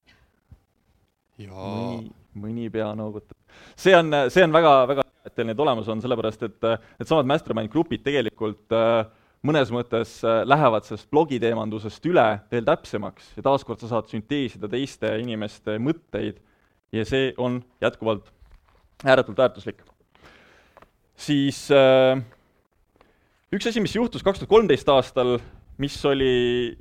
mõni, 1.47 2.15
mõni 2.35 2.71
pea 2.73 2.91
noogutab. 2.97 3.37
see 3.79 3.95
on, 3.95 4.11
see 4.33 4.43
on 4.43 4.55
väga, 4.57 4.73
väga 4.91 5.05
et 5.27 5.35
teil 5.35 5.49
need 5.51 5.61
olemas 5.61 5.89
on, 5.93 6.01
sellepärast 6.03 6.43
et 6.47 6.67
needsamad 7.01 7.29
mastermind 7.29 7.73
grupid 7.73 8.05
tegelikult 8.07 8.75
äh, 8.75 9.05
mõnes 9.47 9.71
mõttes 9.75 10.19
äh, 10.25 10.43
lähevad 10.49 10.87
sellest 10.87 11.09
blogiteemandusest 11.13 12.07
üle 12.11 12.27
veel 12.53 12.65
täpsemaks 12.67 13.35
ja 13.37 13.45
taaskord 13.47 13.83
sa 13.83 13.91
saad 13.91 14.09
sünteesida 14.11 14.71
teiste 14.71 15.13
inimeste 15.21 15.77
mõtteid 15.83 16.41
ja 16.95 17.05
see 17.09 17.33
on 17.43 17.61
jätkuvalt 17.83 18.31
ääretult 19.05 19.39
väärtuslik. 19.39 19.83
siis 21.17 21.67
äh, 21.71 22.19
üks 23.53 23.69
asi, 23.69 23.81
mis 23.81 23.97
juhtus 23.97 24.25
kaks 24.25 24.41
tuhat 24.41 24.51
kolmteist 24.51 24.89
aastal, 24.89 25.39
mis 25.79 25.99
oli 26.05 26.77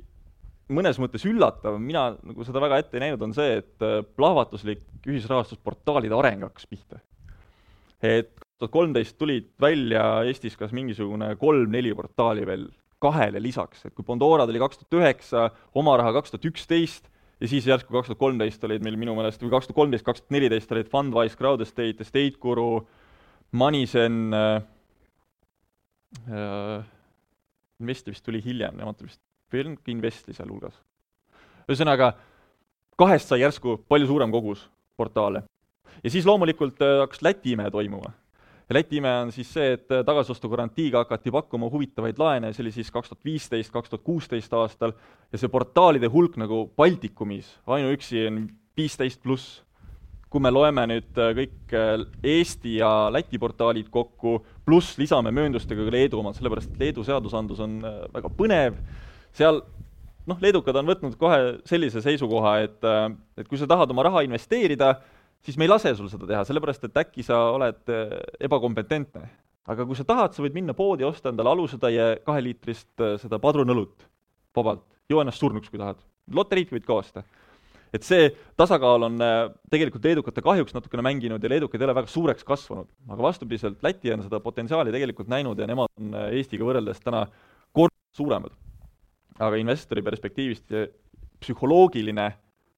mõnes 0.72 0.98
mõttes 0.98 1.24
üllatav, 1.28 1.78
mina 1.78 2.08
nagu 2.16 2.44
seda 2.44 2.60
väga 2.62 2.80
ette 2.82 2.98
ei 2.98 3.06
näinud, 3.06 3.22
on 3.22 3.34
see, 3.36 3.60
et 3.60 3.84
äh, 3.84 4.00
plahvatuslik 4.16 4.82
ühisrahastusportaalide 5.06 6.16
areng 6.16 6.48
hakkas 6.48 6.66
pihta. 6.70 7.02
Et 8.02 8.32
kaks 8.34 8.58
tuhat 8.58 8.72
kolmteist 8.72 9.18
tulid 9.18 9.50
välja 9.60 10.24
Eestis 10.24 10.56
kas 10.56 10.72
mingisugune 10.72 11.34
kolm-neli 11.40 11.94
portaali 11.94 12.46
veel 12.46 12.66
kahele 13.02 13.40
lisaks, 13.42 13.84
et 13.84 13.94
kui 13.94 14.04
Pandora 14.06 14.46
tuli 14.48 14.60
kaks 14.60 14.80
tuhat 14.80 14.96
üheksa, 15.00 15.50
Oma 15.76 15.96
Raha 16.00 16.14
kaks 16.16 16.32
tuhat 16.32 16.48
üksteist 16.48 17.10
ja 17.40 17.48
siis 17.48 17.66
järsku 17.68 17.92
kaks 17.92 18.08
tuhat 18.10 18.20
kolmteist 18.20 18.64
olid 18.64 18.84
meil 18.84 18.96
minu 19.00 19.14
meelest, 19.16 19.42
või 19.42 19.52
kaks 19.52 19.68
tuhat 19.68 19.80
kolmteist, 19.80 20.06
kaks 20.06 20.24
tuhat 20.24 20.36
neliteist 20.36 20.72
olid 20.72 20.88
Fundwise, 20.92 21.36
Crowdestate, 21.36 22.04
Estate 22.04 22.40
Guru, 22.40 22.86
Moneyzen 23.52 24.32
äh,, 24.34 24.62
äh, 26.32 26.86
Investi 27.80 28.14
vist 28.14 28.24
tuli 28.24 28.40
hiljem, 28.40 28.78
nemad 28.80 29.02
vist 29.04 29.20
Belk 29.52 29.88
Investi 29.92 30.32
sealhulgas. 30.32 30.78
ühesõnaga, 31.68 32.14
kahest 32.96 33.28
sai 33.28 33.42
järsku 33.42 33.76
palju 33.88 34.08
suurem 34.08 34.32
kogus 34.32 34.64
portaale. 34.96 35.42
Ja 36.04 36.10
siis 36.10 36.26
loomulikult 36.26 36.80
äh, 36.82 37.00
hakkas 37.02 37.22
Läti 37.22 37.52
ime 37.56 37.70
toimuma. 37.70 38.12
Läti 38.70 38.98
ime 38.98 39.12
on 39.22 39.32
siis 39.32 39.52
see, 39.54 39.74
et 39.76 39.92
äh, 39.94 40.02
tagasiostugarantiiga 40.06 41.04
hakati 41.04 41.30
pakkuma 41.34 41.70
huvitavaid 41.70 42.18
laene, 42.18 42.52
see 42.52 42.64
oli 42.64 42.74
siis 42.74 42.90
kaks 42.94 43.12
tuhat 43.12 43.24
viisteist, 43.24 43.72
kaks 43.74 43.92
tuhat 43.92 44.04
kuusteist 44.06 44.56
aastal, 44.58 44.96
ja 45.32 45.38
see 45.40 45.52
portaalide 45.52 46.10
hulk 46.12 46.38
nagu 46.42 46.66
Baltikumis 46.76 47.52
ainuüksi 47.66 48.26
on 48.30 48.42
viisteist 48.76 49.22
pluss. 49.22 49.62
kui 50.26 50.42
me 50.42 50.50
loeme 50.50 50.82
nüüd 50.90 51.18
äh, 51.22 51.30
kõik 51.38 51.72
Eesti 52.26 52.76
ja 52.80 53.08
Läti 53.14 53.38
portaalid 53.38 53.88
kokku, 53.90 54.40
pluss 54.66 54.98
lisame 54.98 55.30
mööndustega 55.30 55.86
ka 55.86 55.94
Leedu 55.94 56.18
omad, 56.18 56.34
sellepärast 56.36 56.74
et 56.74 56.80
Leedu 56.80 57.04
seadusandlus 57.06 57.62
on 57.62 57.78
väga 58.12 58.32
põnev 58.34 58.80
seal 59.36 59.62
noh, 60.26 60.38
leedukad 60.42 60.76
on 60.80 60.88
võtnud 60.90 61.16
kohe 61.20 61.38
sellise 61.68 62.02
seisukoha, 62.04 62.56
et, 62.66 62.88
et 63.38 63.48
kui 63.48 63.60
sa 63.60 63.68
tahad 63.70 63.92
oma 63.94 64.06
raha 64.06 64.24
investeerida, 64.26 64.96
siis 65.46 65.58
me 65.58 65.66
ei 65.66 65.70
lase 65.70 65.94
sul 65.96 66.10
seda 66.12 66.28
teha, 66.28 66.42
sellepärast 66.48 66.88
et 66.88 67.00
äkki 67.02 67.24
sa 67.26 67.38
oled 67.54 67.92
äh, 67.92 68.18
ebakompetentne. 68.48 69.28
aga 69.66 69.86
kui 69.86 69.98
sa 69.98 70.04
tahad, 70.06 70.34
sa 70.34 70.44
võid 70.44 70.54
minna 70.54 70.74
poodi, 70.78 71.06
osta 71.06 71.32
endale 71.32 71.50
alusetäie 71.54 72.20
kaheliitrist 72.26 73.02
äh, 73.02 73.16
seda 73.22 73.40
padrunõlut 73.42 74.06
vabalt, 74.56 74.84
joo 75.10 75.22
ennast 75.22 75.42
surnuks, 75.42 75.70
kui 75.70 75.80
tahad. 75.80 76.02
loteriit 76.34 76.74
võid 76.74 76.86
ka 76.86 76.98
osta. 76.98 77.24
et 77.94 78.04
see 78.04 78.28
tasakaal 78.58 79.06
on 79.06 79.18
tegelikult 79.70 80.04
leedukate 80.04 80.42
kahjuks 80.44 80.74
natukene 80.74 81.04
mänginud 81.06 81.42
ja 81.42 81.48
leedukad 81.48 81.80
ei 81.80 81.86
ole 81.86 81.94
väga 82.02 82.12
suureks 82.12 82.44
kasvanud. 82.44 82.90
aga 83.08 83.22
vastupidiselt, 83.30 83.82
Läti 83.82 84.12
on 84.12 84.26
seda 84.26 84.40
potentsiaali 84.40 84.92
tegelikult 84.92 85.28
näinud 85.32 85.58
ja 85.58 85.66
nemad 85.66 85.92
on 85.96 86.14
Eestiga 86.32 86.66
võrreldes 86.66 87.00
täna 87.00 87.26
kord 87.72 87.94
suuremad 88.16 88.52
aga 89.38 89.58
investori 89.60 90.02
perspektiivist 90.04 90.74
psühholoogiline 91.42 92.30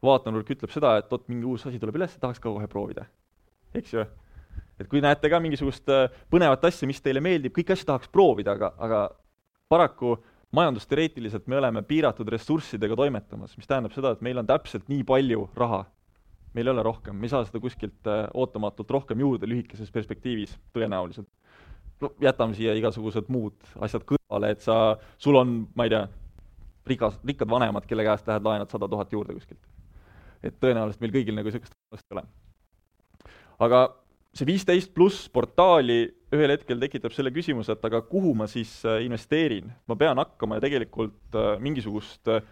vaatenurk 0.05 0.51
ütleb 0.55 0.73
seda, 0.73 0.97
et 1.01 1.11
vot 1.11 1.25
mingi 1.31 1.47
uus 1.49 1.67
asi 1.67 1.79
tuleb 1.81 1.99
üles, 1.99 2.17
tahaks 2.21 2.41
ka 2.41 2.51
kohe 2.51 2.67
proovida. 2.71 3.07
eks 3.75 3.93
ju? 3.95 4.05
et 4.79 4.87
kui 4.89 5.03
näete 5.03 5.31
ka 5.31 5.41
mingisugust 5.43 5.91
äh, 5.91 6.07
põnevat 6.31 6.65
asja, 6.69 6.87
mis 6.87 7.01
teile 7.03 7.23
meeldib, 7.25 7.53
kõiki 7.57 7.75
asju 7.75 7.89
tahaks 7.89 8.11
proovida, 8.15 8.55
aga, 8.55 8.73
aga 8.79 9.01
paraku 9.69 10.17
majandusteoreetiliselt 10.55 11.47
me 11.47 11.59
oleme 11.59 11.83
piiratud 11.83 12.29
ressurssidega 12.33 12.97
toimetamas, 12.97 13.57
mis 13.59 13.69
tähendab 13.69 13.93
seda, 13.93 14.15
et 14.15 14.23
meil 14.25 14.39
on 14.41 14.47
täpselt 14.49 14.87
nii 14.89 15.05
palju 15.09 15.49
raha. 15.57 15.85
meil 16.55 16.67
ei 16.67 16.73
ole 16.73 16.83
rohkem, 16.83 17.15
me 17.15 17.27
ei 17.27 17.31
saa 17.31 17.45
seda 17.45 17.61
kuskilt 17.61 18.09
äh, 18.09 18.25
ootamatult 18.35 18.91
rohkem 18.91 19.21
juurde 19.21 19.47
lühikeses 19.47 19.91
perspektiivis, 19.93 20.57
tõenäoliselt. 20.75 21.29
no 22.01 22.13
jätame 22.23 22.55
siia 22.55 22.75
igasugused 22.79 23.29
muud 23.29 23.59
asjad 23.81 24.07
kõrvale, 24.07 24.55
et 24.55 24.63
sa, 24.65 24.97
sul 25.19 25.37
on, 25.37 25.67
ma 25.75 25.85
ei 25.85 25.93
tea, 25.93 26.07
rikas, 26.89 27.19
rikkad 27.27 27.51
vanemad, 27.51 27.85
kelle 27.87 28.07
käest 28.07 28.27
lähed 28.27 28.47
laenad 28.47 28.71
sada 28.71 28.89
tuhat 28.89 29.13
juurde 29.13 29.35
kuskilt. 29.37 29.61
Et 30.43 30.59
tõenäoliselt 30.61 31.03
meil 31.03 31.15
kõigil 31.15 31.37
nagu 31.39 31.51
niisugust 31.51 31.75
võimalust 31.75 32.07
ei 32.11 32.19
ole. 32.19 32.27
aga 33.67 33.83
see 34.37 34.47
viisteist 34.49 34.95
pluss 34.95 35.27
portaali 35.33 36.05
ühel 36.35 36.53
hetkel 36.53 36.81
tekitab 36.81 37.15
selle 37.17 37.33
küsimuse, 37.35 37.73
et 37.75 37.85
aga 37.89 38.03
kuhu 38.07 38.35
ma 38.37 38.47
siis 38.51 38.71
äh, 38.87 39.01
investeerin, 39.07 39.71
ma 39.89 39.97
pean 39.99 40.21
hakkama 40.21 40.61
tegelikult 40.63 41.37
äh, 41.37 41.55
mingisugust 41.65 42.29
äh, 42.31 42.43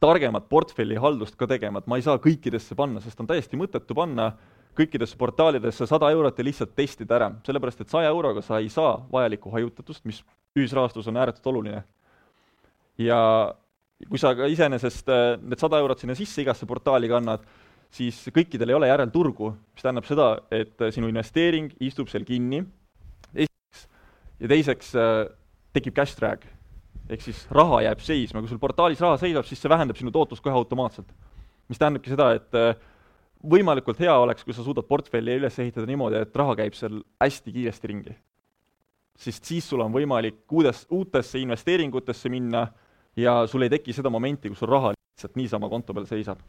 targemat 0.00 0.48
portfellihaldust 0.48 1.36
ka 1.38 1.48
tegema, 1.48 1.80
et 1.80 1.88
ma 1.90 1.98
ei 2.00 2.04
saa 2.04 2.20
kõikidesse 2.22 2.76
panna, 2.76 3.02
sest 3.04 3.20
on 3.20 3.28
täiesti 3.28 3.58
mõttetu 3.60 3.96
panna 3.96 4.32
kõikidesse 4.76 5.16
portaalidesse 5.16 5.86
sada 5.88 6.10
eurot 6.12 6.38
ja 6.38 6.44
lihtsalt 6.44 6.74
testida 6.76 7.16
ära, 7.16 7.30
sellepärast 7.46 7.84
et 7.84 7.92
saja 7.92 8.10
euroga 8.12 8.42
sa 8.44 8.60
ei 8.60 8.68
saa 8.72 8.98
vajalikku 9.12 9.52
hajutatust, 9.54 10.04
mis 10.08 10.20
ühisrahastus 10.56 11.08
on 11.08 11.20
ääretult 11.20 11.48
oluline. 11.52 11.84
ja 12.98 13.20
kui 14.04 14.20
sa 14.20 14.34
ka 14.36 14.48
iseenesest 14.50 15.08
need 15.40 15.60
sada 15.60 15.80
eurot 15.80 16.02
sinna 16.02 16.16
sisse 16.18 16.42
igasse 16.42 16.68
portaali 16.68 17.08
kannad, 17.08 17.46
siis 17.92 18.18
kõikidel 18.34 18.72
ei 18.72 18.76
ole 18.76 18.90
järelturgu, 18.90 19.52
mis 19.74 19.84
tähendab 19.84 20.08
seda, 20.08 20.26
et 20.52 20.88
sinu 20.92 21.08
investeering 21.10 21.70
istub 21.86 22.10
seal 22.12 22.26
kinni, 22.28 22.60
esiteks, 23.32 23.86
ja 24.42 24.50
teiseks 24.52 24.92
äh, 25.00 25.22
tekib 25.76 25.96
cash 25.96 26.18
drag. 26.18 26.44
ehk 27.06 27.22
siis 27.22 27.44
raha 27.54 27.84
jääb 27.84 28.00
seisma, 28.02 28.40
kui 28.42 28.50
sul 28.50 28.58
portaalis 28.58 29.00
raha 29.00 29.18
seisab, 29.20 29.46
siis 29.46 29.60
see 29.62 29.70
vähendab 29.70 29.96
sinu 29.96 30.10
tootlust 30.10 30.42
kohe 30.42 30.54
automaatselt. 30.54 31.08
mis 31.68 31.78
tähendabki 31.78 32.12
seda, 32.12 32.32
et 32.34 32.54
äh, 32.54 32.76
võimalikult 33.42 34.00
hea 34.00 34.14
oleks, 34.18 34.44
kui 34.44 34.54
sa 34.54 34.64
suudad 34.64 34.86
portfelli 34.88 35.38
üles 35.40 35.58
ehitada 35.58 35.86
niimoodi, 35.86 36.20
et 36.22 36.36
raha 36.36 36.56
käib 36.58 36.74
seal 36.74 37.02
hästi 37.22 37.52
kiiresti 37.52 37.92
ringi. 37.92 38.16
sest 39.16 39.44
siis 39.44 39.68
sul 39.68 39.80
on 39.80 39.92
võimalik 39.92 40.44
uudes, 40.52 40.84
uutesse 40.90 41.38
investeeringutesse 41.40 42.28
minna 42.28 42.66
ja 43.16 43.46
sul 43.46 43.62
ei 43.62 43.72
teki 43.72 43.92
seda 43.96 44.10
momenti, 44.10 44.48
kus 44.48 44.58
sul 44.62 44.70
raha 44.70 44.92
lihtsalt 44.92 45.36
niisama 45.36 45.68
konto 45.72 45.94
peal 45.94 46.06
seisab 46.06 46.40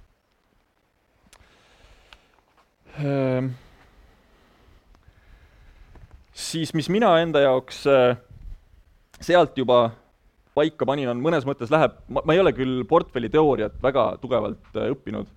Ehm, 2.97 3.51
siis 6.33 6.74
mis 6.74 6.88
mina 6.89 7.12
enda 7.21 7.43
jaoks 7.43 7.83
äh, 7.91 8.17
sealt 9.21 9.57
juba 9.57 9.91
paika 10.57 10.88
panin, 10.89 11.12
on 11.12 11.21
mõnes 11.21 11.45
mõttes 11.45 11.69
läheb, 11.69 11.93
ma, 12.09 12.24
ma 12.25 12.33
ei 12.33 12.41
ole 12.41 12.55
küll 12.57 12.81
portfelli 12.89 13.29
teooriat 13.29 13.77
väga 13.83 14.07
tugevalt 14.24 14.71
äh, 14.74 14.89
õppinud, 14.95 15.29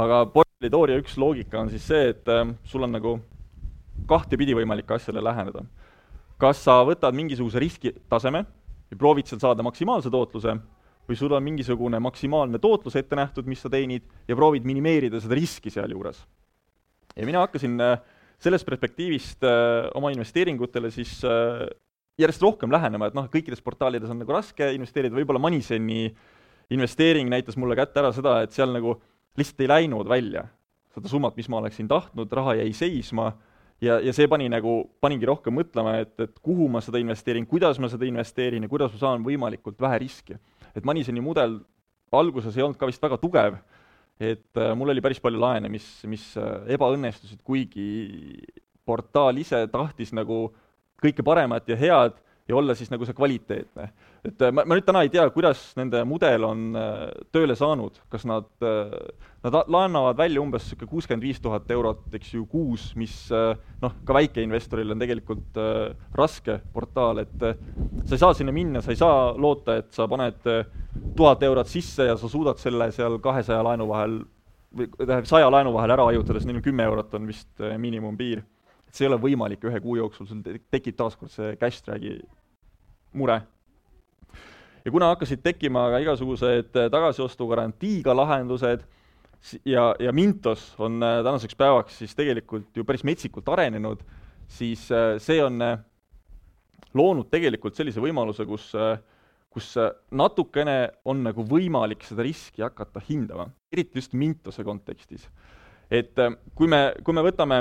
aga 0.00 0.22
portfelli 0.32 0.72
teooria 0.72 1.02
üks 1.02 1.18
loogika 1.20 1.60
on 1.60 1.72
siis 1.74 1.84
see, 1.90 2.08
et 2.14 2.32
äh, 2.32 2.46
sul 2.64 2.88
on 2.88 2.96
nagu 2.96 3.18
kahtepidi 4.08 4.56
võimalik 4.56 4.96
asjale 4.96 5.20
läheneda. 5.24 5.66
kas 6.40 6.64
sa 6.64 6.80
võtad 6.88 7.12
mingisuguse 7.14 7.60
riskitaseme 7.60 8.46
ja 8.94 9.00
proovid 9.00 9.28
seal 9.28 9.42
saada 9.42 9.66
maksimaalse 9.66 10.12
tootluse 10.12 10.54
või 11.04 11.18
sul 11.18 11.34
on 11.36 11.44
mingisugune 11.44 11.98
maksimaalne 12.00 12.60
tootlus 12.62 12.96
ette 12.96 13.16
nähtud, 13.18 13.48
mis 13.50 13.60
sa 13.60 13.70
teenid, 13.72 14.06
ja 14.28 14.36
proovid 14.38 14.64
minimeerida 14.64 15.20
seda 15.20 15.36
riski 15.36 15.72
sealjuures. 15.72 16.22
Ja 17.14 17.26
mina 17.28 17.42
hakkasin 17.44 17.76
äh, 17.82 17.98
sellest 18.40 18.66
perspektiivist 18.66 19.44
äh, 19.44 19.90
oma 19.98 20.14
investeeringutele 20.14 20.90
siis 20.94 21.18
äh, 21.28 21.66
järjest 22.18 22.42
rohkem 22.46 22.72
lähenema, 22.72 23.10
et 23.10 23.18
noh, 23.18 23.28
kõikides 23.30 23.60
portaalides 23.64 24.10
on 24.10 24.22
nagu 24.22 24.32
raske 24.32 24.70
investeerida, 24.76 25.16
võib-olla 25.18 25.42
Moneyseni 25.42 26.08
investeering 26.72 27.28
näitas 27.28 27.58
mulle 27.60 27.76
kätte 27.76 28.00
ära 28.00 28.12
seda, 28.14 28.38
et 28.46 28.54
seal 28.56 28.72
nagu 28.72 28.96
lihtsalt 29.36 29.60
ei 29.60 29.70
läinud 29.70 30.08
välja 30.08 30.46
seda 30.94 31.10
summat, 31.10 31.36
mis 31.36 31.50
ma 31.50 31.58
oleksin 31.58 31.90
tahtnud, 31.90 32.32
raha 32.32 32.54
jäi 32.62 32.70
seisma 32.76 33.32
ja, 33.84 34.00
ja 34.02 34.14
see 34.16 34.26
pani 34.30 34.48
nagu, 34.52 34.80
paningi 35.04 35.28
rohkem 35.28 35.54
mõtlema, 35.60 35.98
et, 36.04 36.14
et 36.24 36.34
kuhu 36.42 36.66
ma 36.72 36.82
seda 36.84 37.00
investeerin, 37.02 37.46
kuidas 37.46 37.78
ma 37.82 37.90
seda 37.92 38.08
investeerin 38.08 38.64
ja 38.64 38.72
kuidas 38.72 38.94
ma 38.96 39.02
saan 39.02 39.24
võimalikult 39.26 39.80
vähe 39.80 40.02
riski. 40.06 40.38
et 40.74 40.84
Moneyseni 40.84 41.22
mudel 41.22 41.60
alguses 42.14 42.56
ei 42.56 42.62
olnud 42.62 42.78
ka 42.78 42.88
vist 42.90 43.02
väga 43.02 43.18
tugev 43.22 43.58
et 44.20 44.56
äh, 44.56 44.74
mul 44.76 44.92
oli 44.92 45.02
päris 45.02 45.20
palju 45.22 45.40
laene, 45.40 45.68
mis, 45.72 45.86
mis 46.06 46.26
äh, 46.38 46.68
ebaõnnestusid, 46.76 47.40
kuigi 47.46 48.44
portaal 48.86 49.38
ise 49.40 49.64
tahtis 49.72 50.12
nagu 50.14 50.46
kõike 51.02 51.24
paremat 51.26 51.66
ja 51.68 51.76
head 51.78 52.20
ja 52.48 52.56
olla 52.56 52.74
siis 52.76 52.90
nagu 52.92 53.06
see 53.08 53.16
kvaliteetne. 53.16 53.88
et 54.24 54.42
äh, 54.42 54.52
ma, 54.52 54.64
ma 54.64 54.76
nüüd 54.76 54.86
täna 54.86 55.04
ei 55.04 55.12
tea, 55.12 55.24
kuidas 55.32 55.62
nende 55.78 56.02
mudel 56.08 56.44
on 56.48 56.76
tööle 57.32 57.56
saanud, 57.56 58.00
kas 58.12 58.26
nad, 58.28 58.48
nad 59.44 59.58
laenavad 59.68 60.18
välja 60.18 60.42
umbes 60.42 60.66
niisugune 60.66 60.90
kuuskümmend 60.90 61.24
viis 61.24 61.40
tuhat 61.44 61.70
eurot, 61.70 62.06
eks 62.16 62.34
ju, 62.34 62.44
kuus, 62.48 62.90
mis 63.00 63.16
noh, 63.32 63.96
ka 64.04 64.16
väikeinvestoril 64.16 64.94
on 64.94 65.02
tegelikult 65.02 65.60
raske 66.16 66.58
portaal, 66.72 67.22
et 67.24 67.44
sa 67.44 68.16
ei 68.16 68.22
saa 68.22 68.36
sinna 68.36 68.52
minna, 68.56 68.84
sa 68.84 68.92
ei 68.92 69.00
saa 69.00 69.32
loota, 69.36 69.78
et 69.80 69.92
sa 69.96 70.08
paned 70.08 70.48
tuhat 71.16 71.42
eurot 71.44 71.68
sisse 71.68 72.08
ja 72.08 72.16
sa 72.16 72.30
suudad 72.30 72.60
selle 72.60 72.90
seal 72.94 73.20
kahesaja 73.24 73.64
laenu 73.64 73.88
vahel 73.88 74.22
või 74.74 74.90
tähendab, 74.98 75.28
saja 75.28 75.50
laenu 75.52 75.72
vahel 75.74 75.94
ära 75.94 76.08
hajutada, 76.08 76.40
siis 76.40 76.48
neil 76.48 76.60
on 76.60 76.66
kümme 76.66 76.86
eurot 76.88 77.14
on 77.18 77.28
vist 77.30 77.62
äh, 77.62 77.76
miinimumpiir. 77.80 78.42
See 78.94 79.06
ei 79.06 79.10
ole 79.10 79.20
võimalik 79.22 79.64
ühe 79.66 79.80
kuu 79.82 79.98
jooksul, 79.98 80.28
sul 80.30 80.42
tekib 80.44 80.96
taaskord 80.98 81.32
see 81.34 81.54
cash 81.60 81.84
drag'i 81.86 82.16
mure. 83.14 83.40
ja 84.84 84.92
kuna 84.92 85.12
hakkasid 85.12 85.42
tekkima 85.42 85.88
ka 85.94 86.02
igasugused 86.04 86.76
äh, 86.80 86.90
tagasiostugarantiiga 86.92 88.16
lahendused 88.16 88.84
ja, 89.64 89.88
ja 90.00 90.12
Mintos 90.12 90.72
on 90.78 91.02
äh, 91.02 91.22
tänaseks 91.24 91.56
päevaks 91.58 91.98
siis 92.02 92.14
tegelikult 92.14 92.76
ju 92.76 92.84
päris 92.84 93.04
metsikult 93.04 93.48
arenenud, 93.48 94.04
siis 94.48 94.86
see 95.18 95.42
on 95.42 95.58
loonud 96.94 97.26
tegelikult 97.32 97.74
sellise 97.74 98.02
võimaluse, 98.02 98.46
kus 98.46 98.70
äh, 98.78 98.96
kus 99.54 99.74
natukene 100.10 100.76
on 101.06 101.22
nagu 101.22 101.44
võimalik 101.46 102.02
seda 102.06 102.24
riski 102.26 102.64
hakata 102.64 103.02
hindama, 103.06 103.46
eriti 103.72 104.00
just 104.00 104.16
Mintose 104.18 104.64
kontekstis. 104.66 105.28
et 105.90 106.18
äh, 106.18 106.32
kui 106.56 106.66
me, 106.66 106.94
kui 107.04 107.14
me 107.14 107.22
võtame 107.22 107.60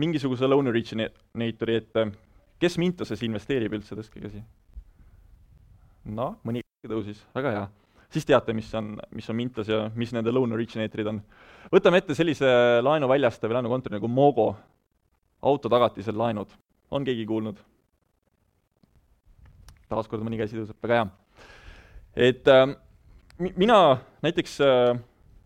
mingisuguse 0.00 0.48
loan 0.48 0.70
originator'i 0.70 1.78
ette, 1.78 2.06
kes 2.60 2.78
Mintoses 2.82 3.22
investeerib 3.26 3.76
üldse, 3.78 3.96
tõstke 3.98 4.22
käsi. 4.22 4.42
noh, 6.04 6.36
mõni 6.44 6.62
tõusis, 6.92 7.22
väga 7.34 7.54
hea. 7.56 7.64
siis 8.10 8.26
teate, 8.28 8.52
mis 8.52 8.70
on, 8.74 8.94
mis 9.10 9.30
on 9.30 9.36
Mintos 9.36 9.68
ja 9.68 9.90
mis 9.94 10.12
nende 10.12 10.32
loan 10.32 10.52
originatorid 10.52 11.06
on. 11.06 11.22
võtame 11.72 12.02
ette 12.02 12.14
sellise 12.14 12.46
laenu 12.82 13.08
väljastaja 13.08 13.50
või 13.50 13.60
laenukontori 13.60 13.98
nagu 13.98 14.08
Mogo, 14.08 14.56
autotagatisel 15.42 16.18
laenud. 16.18 16.48
on 16.90 17.04
keegi 17.04 17.26
kuulnud? 17.26 17.58
taaskord 19.88 20.24
mõni 20.24 20.40
käsi 20.40 20.56
tõuseb, 20.56 20.80
väga 20.82 20.94
hea 20.94 21.10
et 22.16 22.48
äh, 22.48 22.76
mina 23.38 23.98
näiteks 24.22 24.60
äh, 24.60 24.98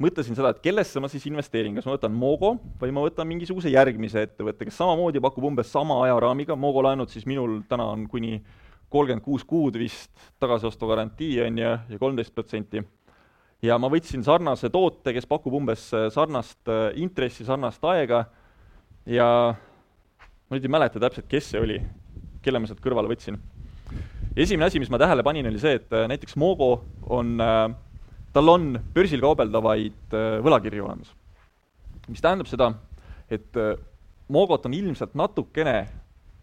mõtlesin 0.03 0.37
seda, 0.39 0.53
et 0.55 0.61
kellesse 0.63 1.01
ma 1.03 1.11
siis 1.11 1.27
investeerin, 1.31 1.75
kas 1.77 1.87
ma 1.89 1.97
võtan 1.97 2.15
Mogo 2.15 2.55
või 2.81 2.93
ma 2.95 3.03
võtan 3.05 3.29
mingisuguse 3.29 3.73
järgmise 3.73 4.23
ettevõtte, 4.29 4.69
kes 4.69 4.79
samamoodi 4.79 5.23
pakub 5.23 5.49
umbes 5.51 5.73
sama 5.75 5.99
ajaraamiga, 6.05 6.57
Mogo 6.57 6.85
laenud 6.87 7.11
siis 7.13 7.27
minul 7.27 7.61
täna 7.71 7.89
on 7.95 8.07
kuni 8.11 8.39
kolmkümmend 8.89 9.25
kuus 9.25 9.45
kuud 9.45 9.77
vist 9.77 10.13
tagasiostugarantii 10.41 11.43
on 11.45 11.59
ju, 11.61 11.75
ja 11.91 11.99
kolmteist 12.01 12.35
protsenti. 12.35 12.85
ja 13.63 13.79
ma 13.79 13.91
võtsin 13.91 14.23
sarnase 14.25 14.71
toote, 14.71 15.13
kes 15.13 15.27
pakub 15.27 15.55
umbes 15.59 15.91
sarnast 16.15 16.71
äh, 16.71 16.93
intressi, 16.97 17.45
sarnast 17.45 17.85
aega 17.85 18.25
ja 19.07 19.29
ma 20.49 20.57
nüüd 20.57 20.65
ei 20.65 20.73
mäleta 20.73 21.03
täpselt, 21.03 21.27
kes 21.29 21.53
see 21.53 21.61
oli, 21.61 21.83
kelle 22.43 22.63
ma 22.63 22.71
sealt 22.71 22.85
kõrvale 22.85 23.11
võtsin 23.11 23.37
esimene 24.39 24.69
asi, 24.69 24.79
mis 24.79 24.91
ma 24.93 25.01
tähele 25.01 25.25
panin, 25.27 25.47
oli 25.51 25.61
see, 25.61 25.79
et 25.81 25.93
äh, 25.95 26.07
näiteks 26.11 26.37
Mogo 26.39 26.71
on, 27.11 27.37
äh, 27.43 27.67
tal 28.33 28.53
on 28.53 28.75
börsil 28.95 29.23
kaubeldavaid 29.25 30.17
äh, 30.17 30.39
võlakirju 30.45 30.85
olemas. 30.85 31.15
mis 32.09 32.25
tähendab 32.25 32.49
seda, 32.49 32.73
et 33.29 33.57
Mogot 34.29 34.67
on 34.69 34.75
ilmselt 34.77 35.15
natukene 35.17 35.87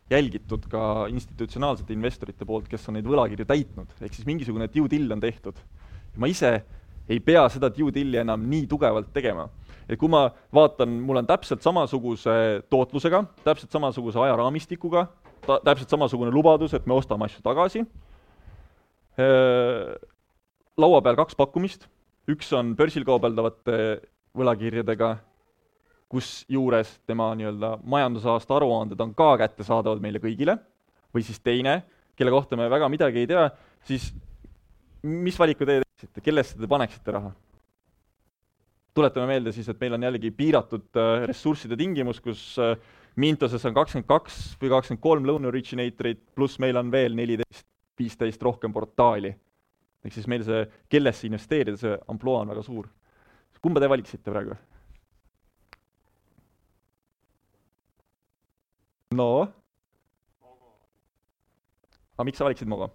jälgitud 0.10 0.66
ka 0.70 1.06
institutsionaalsete 1.10 1.94
investorite 1.94 2.46
poolt, 2.46 2.68
kes 2.70 2.86
on 2.90 2.98
neid 2.98 3.08
võlakirju 3.10 3.46
täitnud, 3.50 3.94
ehk 4.02 4.14
siis 4.14 4.26
mingisugune 4.26 4.68
due 4.74 4.90
deal 4.90 5.12
on 5.14 5.22
tehtud. 5.22 5.58
ma 6.18 6.28
ise 6.32 6.64
ei 7.10 7.20
pea 7.20 7.44
seda 7.50 7.70
due 7.70 7.92
deal'i 7.94 8.22
enam 8.22 8.46
nii 8.50 8.68
tugevalt 8.68 9.12
tegema. 9.14 9.50
et 9.90 10.00
kui 10.00 10.10
ma 10.10 10.30
vaatan, 10.54 10.90
mul 11.06 11.22
on 11.22 11.28
täpselt 11.28 11.62
samasuguse 11.62 12.64
tootlusega, 12.70 13.24
täpselt 13.44 13.72
samasuguse 13.72 14.20
ajaraamistikuga, 14.20 15.08
ta-, 15.46 15.60
täpselt 15.66 15.90
samasugune 15.90 16.32
lubadus, 16.34 16.74
et 16.74 16.86
me 16.86 16.94
ostame 16.94 17.26
asju 17.26 17.42
tagasi, 17.46 17.86
laua 20.78 21.02
peal 21.02 21.18
kaks 21.20 21.38
pakkumist, 21.40 21.88
üks 22.32 22.52
on 22.58 22.74
börsil 22.76 23.06
kaubeldavate 23.08 23.78
võlakirjadega 24.36 25.16
kusjuures 26.12 26.92
tema 27.08 27.32
nii-öelda 27.38 27.78
majandusaasta 27.84 28.58
aruanded 28.58 29.00
on 29.02 29.14
ka 29.18 29.32
kättesaadavad 29.42 30.04
meile 30.04 30.22
kõigile, 30.24 30.58
või 31.16 31.24
siis 31.26 31.40
teine, 31.44 31.80
kelle 32.16 32.34
kohta 32.34 32.60
me 32.60 32.70
väga 32.72 32.90
midagi 32.92 33.24
ei 33.24 33.30
tea, 33.32 33.48
siis 33.88 34.12
mis 35.06 35.40
valiku 35.40 35.68
teie 35.68 35.82
teeksite, 35.84 36.22
kellesse 36.22 36.60
te 36.60 36.70
paneksite 36.70 37.18
raha? 37.18 37.34
tuletame 38.96 39.28
meelde 39.28 39.52
siis, 39.52 39.68
et 39.68 39.82
meil 39.82 39.98
on 39.98 40.06
jällegi 40.08 40.30
piiratud 40.32 40.96
äh, 40.96 41.26
ressursside 41.28 41.76
tingimus, 41.76 42.22
kus 42.24 42.54
äh, 42.64 42.78
Mintoses 43.20 43.66
on 43.68 43.76
kakskümmend 43.76 44.08
kaks 44.08 44.38
või 44.62 44.72
kakskümmend 44.72 45.02
kolm 45.04 45.28
loan 45.28 45.50
originatorit, 45.50 46.22
pluss 46.36 46.62
meil 46.64 46.80
on 46.80 46.94
veel 46.94 47.16
neliteist, 47.18 47.66
viisteist 48.00 48.44
rohkem 48.44 48.72
portaali. 48.76 49.34
Ehk 50.06 50.14
siis 50.14 50.30
meil 50.30 50.46
see, 50.46 50.62
kellesse 50.92 51.28
investeerida, 51.28 51.78
see 51.82 51.98
ampluaa 52.12 52.46
on 52.46 52.54
väga 52.54 52.64
suur. 52.66 52.90
kumba 53.62 53.82
te 53.82 53.90
valiksite 53.90 54.32
praegu? 54.32 54.58
no? 59.18 59.30
aga 62.16 62.28
miks 62.28 62.40
sa 62.40 62.48
valiksid 62.48 62.70
Mogo? 62.70 62.92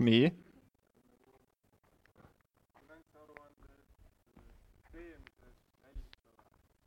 nii 0.00 0.30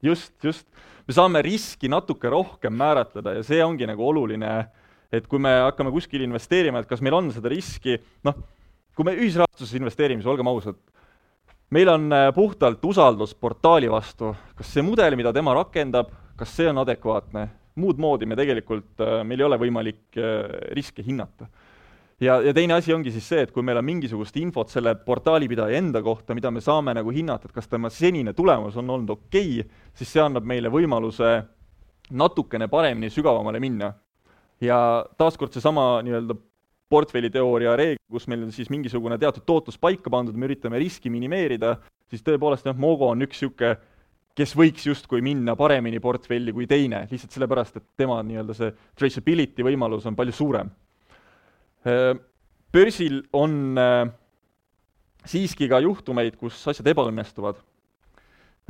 just, 0.03 0.33
just. 0.43 0.67
me 1.07 1.13
saame 1.15 1.41
riski 1.45 1.89
natuke 1.91 2.29
rohkem 2.31 2.75
määratleda 2.75 3.37
ja 3.37 3.43
see 3.45 3.61
ongi 3.63 3.87
nagu 3.87 4.05
oluline, 4.07 4.53
et 5.13 5.27
kui 5.29 5.41
me 5.41 5.51
hakkame 5.67 5.93
kuskil 5.93 6.23
investeerima, 6.25 6.81
et 6.81 6.89
kas 6.89 7.03
meil 7.05 7.15
on 7.19 7.29
seda 7.33 7.51
riski, 7.53 7.99
noh, 8.25 8.37
kui 8.97 9.05
me 9.07 9.15
ühisrahastuses 9.17 9.77
investeerime, 9.77 10.21
siis 10.21 10.31
olgem 10.31 10.49
ausad, 10.49 10.79
meil 11.73 11.89
on 11.93 12.07
äh, 12.13 12.29
puhtalt 12.35 12.83
usaldus 12.85 13.35
portaali 13.35 13.89
vastu, 13.91 14.33
kas 14.57 14.73
see 14.73 14.85
mudel, 14.85 15.17
mida 15.19 15.33
tema 15.33 15.55
rakendab, 15.57 16.11
kas 16.37 16.55
see 16.57 16.69
on 16.69 16.81
adekvaatne, 16.83 17.47
muud 17.81 18.01
moodi 18.01 18.29
me 18.29 18.37
tegelikult, 18.37 18.95
äh, 19.01 19.21
meil 19.27 19.41
ei 19.41 19.47
ole 19.49 19.61
võimalik 19.61 20.17
äh, 20.17 20.73
riske 20.77 21.05
hinnata. 21.05 21.49
Ja, 22.23 22.37
ja 22.45 22.53
teine 22.55 22.77
asi 22.77 22.93
ongi 22.93 23.11
siis 23.11 23.25
see, 23.27 23.41
et 23.43 23.51
kui 23.51 23.65
meil 23.65 23.79
on 23.79 23.85
mingisugust 23.85 24.37
infot 24.39 24.69
selle 24.71 24.93
portaalipidaja 24.95 25.75
enda 25.79 25.99
kohta, 26.05 26.35
mida 26.37 26.51
me 26.53 26.61
saame 26.63 26.93
nagu 26.95 27.11
hinnata, 27.11 27.49
et 27.49 27.55
kas 27.55 27.67
tema 27.67 27.89
senine 27.91 28.35
tulemus 28.37 28.77
on 28.79 28.93
olnud 28.93 29.17
okei 29.17 29.57
okay,, 29.59 29.81
siis 29.97 30.13
see 30.13 30.23
annab 30.23 30.45
meile 30.47 30.71
võimaluse 30.71 31.33
natukene 32.13 32.69
paremini 32.69 33.09
sügavamale 33.11 33.59
minna. 33.63 33.89
Ja 34.63 34.79
taaskord 35.19 35.53
seesama 35.55 36.01
nii-öelda 36.05 36.37
portfelliteooria 36.93 37.73
reegel, 37.79 38.03
kus 38.11 38.27
meil 38.29 38.45
on 38.45 38.53
siis 38.53 38.69
mingisugune 38.71 39.17
teatud 39.19 39.45
tootlus 39.47 39.79
paika 39.81 40.11
pandud, 40.13 40.37
me 40.37 40.47
üritame 40.47 40.79
riski 40.81 41.11
minimeerida, 41.13 41.75
siis 42.11 42.23
tõepoolest 42.25 42.69
jah, 42.69 42.77
Mogo 42.77 43.09
on 43.11 43.25
üks 43.25 43.41
niisugune 43.41 43.75
kes 44.33 44.55
võiks 44.57 44.87
justkui 44.87 45.21
minna 45.21 45.53
paremini 45.53 45.99
portfelli 46.01 46.49
kui 46.55 46.65
teine, 46.65 47.03
lihtsalt 47.11 47.35
sellepärast, 47.35 47.75
et 47.77 47.83
tema 48.01 48.15
nii-öelda 48.25 48.55
see 48.57 48.71
traceability 48.97 49.61
võimalus 49.61 50.07
on 50.09 50.15
palju 50.17 50.33
suurem 50.33 50.71
Äh, 51.83 52.15
börsil 52.71 53.25
on 53.33 53.77
äh, 53.77 54.07
siiski 55.27 55.67
ka 55.67 55.81
juhtumeid, 55.83 56.37
kus 56.39 56.61
asjad 56.71 56.87
ebaõnnestuvad. 56.93 57.57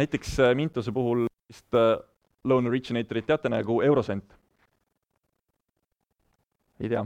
näiteks 0.02 0.40
äh, 0.40 0.56
Mintose 0.58 0.92
puhul 0.92 1.28
vist 1.48 1.78
loan 2.44 2.68
originatorit 2.68 3.28
teate 3.30 3.50
nagu 3.54 3.82
Eurocent? 3.86 4.34
Ei 6.82 6.90
tea. 6.92 7.04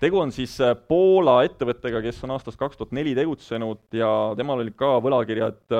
tegu 0.00 0.20
on 0.20 0.32
siis 0.34 0.56
Poola 0.88 1.40
ettevõttega, 1.46 2.02
kes 2.04 2.22
on 2.26 2.36
aastast 2.36 2.60
kaks 2.60 2.78
tuhat 2.78 2.94
neli 2.96 3.14
tegutsenud 3.18 3.96
ja 3.96 4.10
temal 4.38 4.62
olid 4.64 4.76
ka 4.78 4.96
võlakirjad 5.04 5.76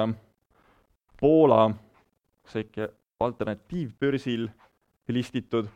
Poola, 1.21 1.69
kas 2.43 2.59
äkki 2.65 2.89
alternatiivbörsil 3.23 4.49
listitud 5.13 5.69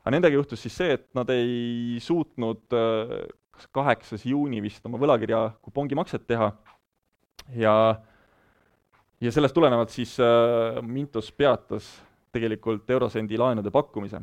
aga 0.00 0.12
nendega 0.16 0.38
juhtus 0.38 0.62
siis 0.64 0.76
see, 0.76 0.94
et 0.96 1.06
nad 1.14 1.28
ei 1.32 1.98
suutnud 2.02 2.64
kas 3.60 3.68
kaheksas 3.74 4.24
juuni 4.24 4.62
vist 4.64 4.86
oma 4.88 4.98
võlakirja 5.00 5.42
kupongimakset 5.60 6.24
teha 6.28 6.50
ja 7.60 7.74
ja 9.20 9.32
sellest 9.32 9.54
tulenevalt 9.54 9.92
siis 9.92 10.14
äh, 10.20 10.80
Mintos 10.82 11.28
peatas 11.32 11.90
tegelikult 12.32 12.88
Eurosendi 12.90 13.36
laenude 13.38 13.70
pakkumise. 13.74 14.20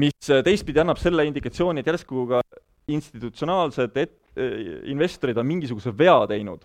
Mis 0.00 0.30
äh, 0.30 0.42
teistpidi 0.44 0.80
annab 0.82 1.00
selle 1.00 1.26
indikatsiooni, 1.28 1.82
et 1.82 1.90
järsku 1.90 2.26
ka 2.30 2.40
institutsionaalsed 2.92 3.98
et-, 4.00 4.18
äh, 4.38 4.56
investorid 4.92 5.38
on 5.38 5.48
mingisuguse 5.48 5.92
vea 5.96 6.16
teinud, 6.30 6.64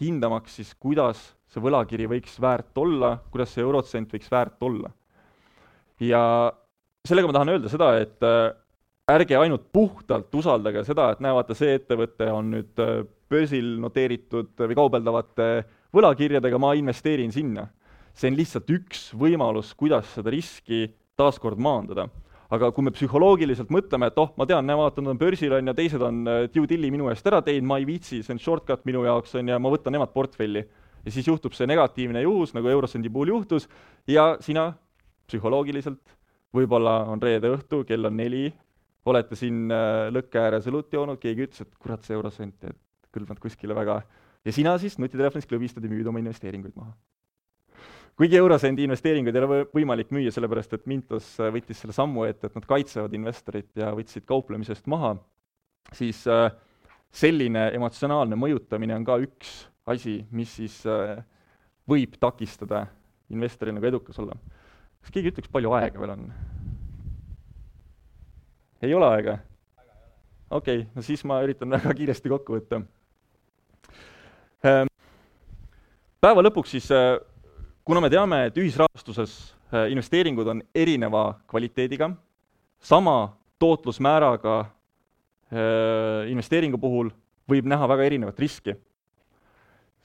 hindamaks 0.00 0.60
siis, 0.60 0.72
kuidas 0.80 1.20
see 1.50 1.62
võlakiri 1.62 2.06
võiks 2.10 2.38
väärt 2.40 2.78
olla, 2.78 3.16
kuidas 3.32 3.54
see 3.54 3.64
Eurosent 3.64 4.14
võiks 4.14 4.30
väärt 4.30 4.62
olla. 4.62 4.92
ja 6.00 6.22
sellega 7.04 7.28
ma 7.28 7.36
tahan 7.36 7.54
öelda 7.56 7.72
seda, 7.72 7.90
et 8.00 8.24
äh, 8.24 8.52
ärge 9.10 9.36
ainult 9.36 9.66
puhtalt 9.74 10.34
usaldage 10.38 10.84
seda, 10.86 11.10
et 11.12 11.20
näe, 11.24 11.34
vaata, 11.34 11.56
see 11.58 11.74
ettevõte 11.74 12.30
on 12.30 12.54
nüüd 12.54 12.78
börsil 13.30 13.74
noteeritud 13.82 14.54
või 14.62 14.76
kaubeldavate 14.78 15.48
võlakirjadega, 15.94 16.58
ma 16.62 16.72
investeerin 16.78 17.32
sinna. 17.34 17.66
see 18.14 18.30
on 18.30 18.36
lihtsalt 18.38 18.70
üks 18.70 19.02
võimalus, 19.16 19.74
kuidas 19.74 20.06
seda 20.14 20.30
riski 20.30 20.86
taaskord 21.20 21.60
maandada. 21.60 22.08
aga 22.50 22.72
kui 22.74 22.82
me 22.82 22.90
psühholoogiliselt 22.90 23.68
mõtleme, 23.70 24.08
et 24.10 24.16
oh, 24.18 24.32
ma 24.34 24.42
tean, 24.42 24.64
näe, 24.66 24.74
vaata, 24.74 24.98
nad 25.04 25.12
on 25.12 25.18
börsil, 25.20 25.52
on 25.54 25.70
ju, 25.70 25.74
teised 25.78 26.02
on 26.02 26.16
äh, 26.26 26.40
due 26.50 26.66
deal'i 26.66 26.88
minu 26.90 27.06
eest 27.12 27.28
ära 27.30 27.38
teinud, 27.46 27.68
ma 27.70 27.76
ei 27.78 27.86
viitsi, 27.86 28.24
see 28.26 28.34
on 28.34 28.40
shortcut 28.42 28.82
minu 28.90 29.04
jaoks, 29.06 29.36
on 29.38 29.52
ju, 29.52 29.58
ma 29.62 29.70
võtan 29.70 29.94
nemad 29.94 30.10
portfelli. 30.10 30.64
ja 31.04 31.12
siis 31.14 31.28
juhtub 31.30 31.54
see 31.54 31.68
negatiivne 31.70 32.24
juhus, 32.24 32.50
nagu 32.56 32.68
Eurosendi 32.68 33.12
puhul 33.12 33.30
juhtus, 33.36 33.68
ja 34.10 34.32
sina 34.42 34.72
psühholoogiliselt 35.30 36.16
võib-olla 36.56 37.04
on 37.12 37.22
reede 37.22 37.52
õhtu, 37.54 37.84
kell 37.86 38.10
on 38.10 38.18
neli, 38.18 38.48
olete 39.06 39.38
siin 39.38 39.70
äh, 39.70 40.08
lõkke 40.10 40.42
ääres 40.42 40.66
õlut 40.70 40.90
joonud, 40.92 41.20
keegi 41.22 41.46
ütles, 41.46 41.62
et 41.62 41.78
kurat, 41.78 42.02
see 42.02 42.18
eurosent, 42.18 42.66
et 42.66 43.14
kõlbnud 43.14 43.38
kuskile 43.42 43.78
väga, 43.78 44.00
ja 44.44 44.54
sina 44.54 44.74
siis 44.82 44.98
nutitelefonis 44.98 45.48
klõbistad 45.48 45.86
ja 45.86 45.92
müüd 45.92 46.10
oma 46.10 46.22
investeeringuid 46.22 46.74
maha. 46.74 46.94
Kuigi 48.20 48.36
eurosendi 48.36 48.84
investeeringuid 48.84 49.36
ei 49.36 49.44
ole 49.46 49.60
võimalik 49.72 50.10
müüa, 50.12 50.32
sellepärast 50.34 50.76
et 50.76 50.86
Mintos 50.90 51.32
äh, 51.40 51.48
võttis 51.54 51.80
selle 51.80 51.96
sammu 51.96 52.26
ette, 52.28 52.50
et 52.50 52.58
nad 52.58 52.68
kaitsevad 52.68 53.16
investorit 53.16 53.70
ja 53.80 53.94
võtsid 53.96 54.26
kauplemisest 54.28 54.90
maha, 54.92 55.14
siis 55.96 56.22
äh, 56.28 56.50
selline 57.10 57.70
emotsionaalne 57.74 58.38
mõjutamine 58.38 58.98
on 59.00 59.08
ka 59.08 59.18
üks 59.24 59.54
asi, 59.90 60.20
mis 60.30 60.52
siis 60.60 60.76
võib 61.90 62.12
takistada 62.22 62.84
investoril 63.32 63.74
nagu 63.74 63.88
edukas 63.88 64.20
olla 64.22 64.36
kas 65.00 65.14
keegi 65.14 65.32
ütleks, 65.32 65.50
palju 65.52 65.72
aega 65.76 66.00
veel 66.00 66.14
on? 66.14 66.26
ei 68.84 68.94
ole 68.96 69.08
aega? 69.14 69.38
okei 70.50 70.82
okay,, 70.82 70.86
no 70.94 71.04
siis 71.06 71.24
ma 71.28 71.40
üritan 71.44 71.72
väga 71.76 71.94
kiiresti 71.96 72.32
kokku 72.32 72.56
võtta. 72.58 72.80
Ehm, 74.66 74.90
päeva 76.20 76.44
lõpuks 76.44 76.74
siis, 76.76 76.88
äh, 76.92 77.16
kuna 77.90 78.04
me 78.04 78.10
teame, 78.12 78.36
et 78.46 78.58
ühisrahastuses 78.60 79.32
äh, 79.74 79.88
investeeringud 79.90 80.46
on 80.46 80.60
erineva 80.78 81.32
kvaliteediga, 81.50 82.06
sama 82.78 83.32
tootlusmääraga 83.58 84.58
äh, 84.62 86.30
investeeringu 86.30 86.78
puhul 86.78 87.10
võib 87.50 87.66
näha 87.66 87.88
väga 87.90 88.06
erinevat 88.06 88.38
riski, 88.38 88.76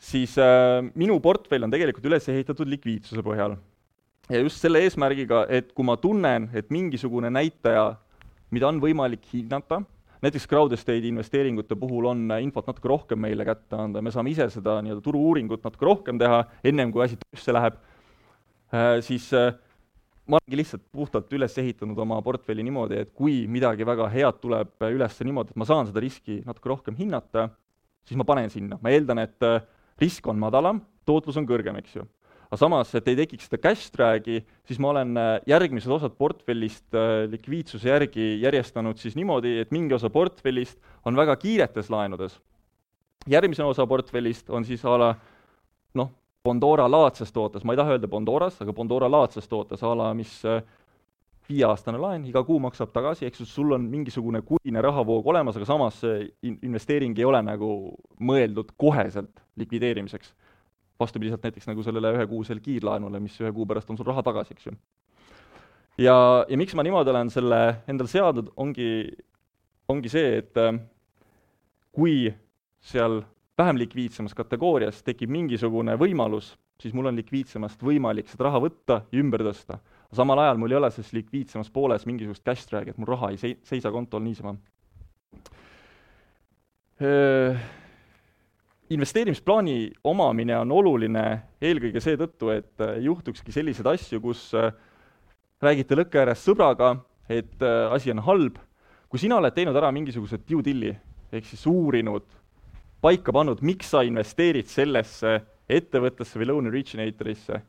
siis 0.01 0.33
minu 0.97 1.19
portfell 1.21 1.67
on 1.67 1.71
tegelikult 1.71 2.07
üles 2.09 2.25
ehitatud 2.33 2.67
likviidsuse 2.73 3.21
põhjal. 3.23 3.53
Ja 4.33 4.41
just 4.41 4.65
selle 4.65 4.81
eesmärgiga, 4.81 5.43
et 5.53 5.69
kui 5.77 5.85
ma 5.85 5.93
tunnen, 6.01 6.49
et 6.57 6.73
mingisugune 6.73 7.29
näitaja, 7.29 7.91
mida 8.49 8.65
on 8.71 8.81
võimalik 8.81 9.29
hinnata, 9.29 9.83
näiteks 10.25 10.47
crowd 10.49 10.73
estate 10.73 11.05
investeeringute 11.09 11.77
puhul 11.77 12.07
on 12.09 12.23
infot 12.41 12.65
natuke 12.69 12.89
rohkem 12.89 13.21
meile 13.21 13.45
kätte 13.45 13.77
anda, 13.77 14.01
me 14.01 14.13
saame 14.13 14.33
ise 14.33 14.47
seda 14.53 14.79
nii-öelda 14.81 15.03
turu-uuringut 15.05 15.65
natuke 15.65 15.85
rohkem 15.85 16.19
teha, 16.21 16.41
ennem 16.65 16.93
kui 16.93 17.05
asi 17.05 17.19
töösse 17.21 17.53
läheb, 17.53 17.77
äh, 18.73 18.95
siis 19.05 19.27
äh, 19.37 19.53
ma 20.25 20.39
olengi 20.39 20.61
lihtsalt 20.61 20.85
puhtalt 20.95 21.33
üles 21.37 21.57
ehitanud 21.61 21.99
oma 22.01 22.17
portfelli 22.25 22.65
niimoodi, 22.65 23.03
et 23.05 23.13
kui 23.13 23.43
midagi 23.51 23.85
väga 23.85 24.09
head 24.13 24.41
tuleb 24.41 24.89
üles 24.89 25.21
niimoodi, 25.21 25.53
et 25.53 25.61
ma 25.61 25.69
saan 25.69 25.91
seda 25.91 26.01
riski 26.03 26.41
natuke 26.47 26.73
rohkem 26.73 26.97
hinnata, 26.97 27.49
siis 28.05 28.17
ma 28.17 28.25
panen 28.27 28.49
sinna, 28.53 28.81
ma 28.81 28.93
eeldan, 28.93 29.21
et 29.27 29.45
äh, 29.45 29.61
risk 30.01 30.25
on 30.31 30.41
madalam, 30.41 30.81
tootlus 31.05 31.37
on 31.37 31.45
kõrgem, 31.49 31.77
eks 31.83 31.99
ju 31.99 32.09
aga 32.49 32.59
samas, 32.59 32.93
et 32.97 33.07
ei 33.11 33.17
tekiks 33.19 33.49
seda 33.49 33.59
cash 33.61 33.91
drag'i, 33.93 34.41
siis 34.67 34.79
ma 34.81 34.91
olen 34.93 35.17
äh, 35.19 35.31
järgmised 35.49 35.91
osad 35.91 36.15
portfellist 36.19 36.97
äh, 36.97 37.25
likviidsuse 37.31 37.89
järgi 37.89 38.35
järjestanud 38.43 39.01
siis 39.01 39.17
niimoodi, 39.17 39.57
et 39.63 39.73
mingi 39.75 39.95
osa 39.97 40.11
portfellist 40.13 40.79
on 41.05 41.17
väga 41.17 41.35
kiiretes 41.41 41.89
laenudes. 41.89 42.39
järgmise 43.29 43.63
osa 43.63 43.87
portfellist 43.87 44.49
on 44.49 44.65
siis 44.65 44.85
a 44.85 44.97
la 44.97 45.15
noh, 45.95 46.11
Bondora 46.45 46.85
laadses 46.91 47.31
tootes, 47.33 47.63
ma 47.63 47.73
ei 47.73 47.77
taha 47.77 47.95
öelda 47.95 48.07
Bondoras, 48.07 48.59
aga 48.61 48.73
Bondora 48.73 49.09
laadses 49.09 49.47
tootes 49.49 49.81
a 49.83 49.95
la, 49.97 50.13
mis 50.13 50.43
äh, 50.45 50.61
viieaastane 51.49 51.97
laen, 52.01 52.25
iga 52.29 52.43
kuu 52.45 52.59
maksab 52.61 52.91
tagasi, 52.93 53.25
eks 53.25 53.41
ju, 53.41 53.45
sul 53.49 53.73
on 53.77 53.85
mingisugune 53.89 54.41
kuine 54.45 54.81
rahavoog 54.81 55.27
olemas, 55.33 55.57
aga 55.57 55.65
samas 55.65 55.99
see 56.01 56.29
investeering 56.65 57.17
ei 57.17 57.25
ole 57.25 57.41
nagu 57.45 57.69
mõeldud 58.21 58.73
koheselt 58.77 59.41
likvideerimiseks 59.57 60.33
vastupidiselt 60.99 61.43
näiteks 61.43 61.67
nagu 61.69 61.83
sellele 61.83 62.13
ühekuusele 62.15 62.63
kiirlaenule, 62.63 63.19
mis 63.19 63.35
ühe 63.41 63.51
kuu 63.55 63.65
pärast 63.67 63.89
on 63.91 63.99
sul 63.99 64.07
raha 64.07 64.23
tagasi, 64.23 64.55
eks 64.55 64.67
ju. 64.69 64.75
ja, 66.05 66.17
ja 66.49 66.57
miks 66.57 66.75
ma 66.75 66.85
niimoodi 66.85 67.11
olen 67.11 67.31
selle 67.33 67.61
endale 67.87 68.11
seadnud, 68.11 68.51
ongi, 68.55 68.89
ongi 69.91 70.11
see, 70.11 70.37
et 70.41 70.61
äh, 70.61 70.77
kui 71.95 72.29
seal 72.85 73.21
vähem 73.57 73.79
likviidsemas 73.79 74.35
kategoorias 74.35 75.01
tekib 75.03 75.31
mingisugune 75.31 75.95
võimalus, 75.99 76.53
siis 76.81 76.95
mul 76.95 77.11
on 77.11 77.19
likviidsemast 77.19 77.83
võimalik 77.83 78.27
seda 78.31 78.49
raha 78.49 78.61
võtta 78.63 79.01
ja 79.11 79.21
ümber 79.21 79.43
tõsta. 79.47 79.79
samal 80.15 80.39
ajal 80.39 80.57
mul 80.59 80.71
ei 80.71 80.77
ole 80.77 80.91
selles 80.91 81.13
likviidsemas 81.13 81.69
pooles 81.71 82.05
mingisugust 82.05 82.43
cash 82.43 82.67
drag'i, 82.69 82.91
et 82.91 82.97
mul 82.97 83.07
raha 83.15 83.31
ei 83.31 83.37
sei-, 83.37 83.57
seisa 83.63 83.91
kontol 83.91 84.23
niisama 84.23 84.55
investeerimisplaani 88.89 89.91
omamine 90.03 90.57
on 90.59 90.71
oluline 90.71 91.25
eelkõige 91.61 92.01
seetõttu, 92.03 92.51
et 92.53 92.83
äh, 92.83 92.99
juhtukski 93.05 93.53
selliseid 93.53 93.87
asju, 93.89 94.21
kus 94.21 94.47
äh, 94.57 94.69
räägite 95.63 95.97
lõkke 95.97 96.21
ääres 96.21 96.43
sõbraga, 96.45 96.95
et 97.29 97.65
äh, 97.65 97.93
asi 97.93 98.13
on 98.13 98.21
halb, 98.27 98.59
kui 99.09 99.21
sina 99.21 99.39
oled 99.39 99.55
teinud 99.55 99.77
ära 99.77 99.91
mingisuguse 99.95 100.37
due 100.45 100.65
deal'i 100.65 100.93
ehk 101.35 101.47
siis 101.49 101.65
uurinud, 101.69 102.27
paika 103.01 103.33
pannud, 103.33 103.61
miks 103.65 103.89
sa 103.93 104.03
investeerid 104.05 104.69
sellesse 104.69 105.39
ettevõttesse 105.65 106.37
või 106.39 106.49
loan 106.51 106.69
originator'isse, 106.69 107.61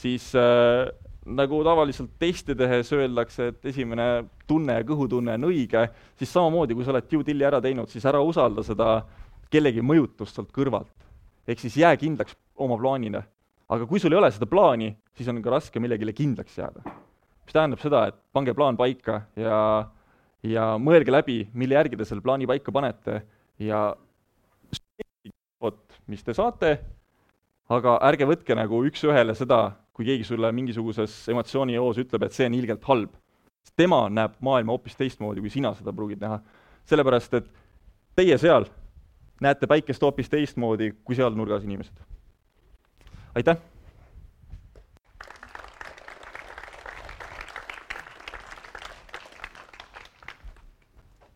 siis 0.00 0.30
äh, 0.38 0.86
nagu 1.24 1.60
tavaliselt 1.64 2.16
teste 2.20 2.56
tehes 2.56 2.88
öeldakse, 2.96 3.50
et 3.52 3.68
esimene 3.68 4.24
tunne 4.48 4.78
ja 4.80 4.86
kõhutunne 4.88 5.36
on 5.36 5.46
õige, 5.50 5.84
siis 6.16 6.32
samamoodi, 6.32 6.76
kui 6.76 6.88
sa 6.88 6.94
oled 6.94 7.10
due 7.12 7.28
deal'i 7.28 7.48
ära 7.48 7.60
teinud, 7.64 7.92
siis 7.92 8.04
ära 8.08 8.24
usalda 8.24 8.64
seda 8.64 8.88
äh, 9.02 9.20
kellegi 9.54 9.84
mõjutust 9.84 10.36
sealt 10.36 10.52
kõrvalt. 10.54 10.92
ehk 11.46 11.60
siis 11.60 11.76
jää 11.76 11.94
kindlaks 12.00 12.36
oma 12.56 12.78
plaanile. 12.80 13.24
aga 13.68 13.86
kui 13.86 14.00
sul 14.00 14.12
ei 14.12 14.18
ole 14.18 14.30
seda 14.30 14.46
plaani, 14.46 14.94
siis 15.16 15.28
on 15.28 15.42
ka 15.42 15.50
raske 15.50 15.80
millegile 15.80 16.12
kindlaks 16.12 16.58
jääda. 16.58 16.82
mis 17.44 17.52
tähendab 17.52 17.80
seda, 17.80 18.06
et 18.08 18.18
pange 18.32 18.54
plaan 18.54 18.76
paika 18.76 19.22
ja, 19.36 19.90
ja 20.42 20.74
mõelge 20.78 21.12
läbi, 21.12 21.48
mille 21.52 21.78
järgi 21.78 21.96
te 21.96 22.08
selle 22.08 22.24
plaani 22.24 22.46
paika 22.46 22.72
panete 22.72 23.22
ja 23.58 23.94
vot, 25.62 26.00
mis 26.06 26.22
te 26.24 26.34
saate, 26.34 26.78
aga 27.72 27.98
ärge 28.10 28.26
võtke 28.28 28.56
nagu 28.58 28.82
üks-ühele 28.88 29.34
seda, 29.38 29.76
kui 29.94 30.08
keegi 30.08 30.26
sulle 30.26 30.50
mingisuguses 30.52 31.12
emotsioonijoos 31.32 32.00
ütleb, 32.02 32.26
et 32.26 32.34
see 32.36 32.48
on 32.48 32.56
ilgelt 32.58 32.84
halb. 32.90 33.12
tema 33.76 34.08
näeb 34.10 34.34
maailma 34.44 34.74
hoopis 34.74 34.96
teistmoodi, 34.96 35.40
kui 35.40 35.50
sina 35.50 35.72
seda 35.74 35.92
pruugid 35.92 36.20
näha. 36.20 36.40
sellepärast, 36.84 37.34
et 37.34 37.46
teie 38.16 38.36
seal 38.38 38.66
näete 39.40 39.66
päikest 39.66 40.02
hoopis 40.02 40.30
teistmoodi 40.30 40.92
kui 41.04 41.16
seal 41.16 41.34
nurgas 41.34 41.64
inimesed. 41.64 41.94
aitäh! 43.34 43.56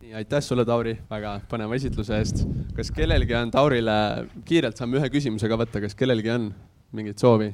nii, 0.01 0.13
aitäh 0.15 0.41
sulle, 0.43 0.65
Tauri, 0.65 0.95
väga 1.09 1.39
põneva 1.51 1.75
esitluse 1.75 2.17
eest. 2.17 2.43
kas 2.75 2.91
kellelgi 2.95 3.35
on 3.35 3.51
Taurile, 3.51 3.99
kiirelt 4.45 4.79
saame 4.79 5.01
ühe 5.01 5.11
küsimuse 5.13 5.51
ka 5.51 5.59
võtta, 5.59 5.83
kas 5.83 5.95
kellelgi 5.95 6.31
on 6.33 6.49
mingit 6.95 7.19
soovi, 7.19 7.53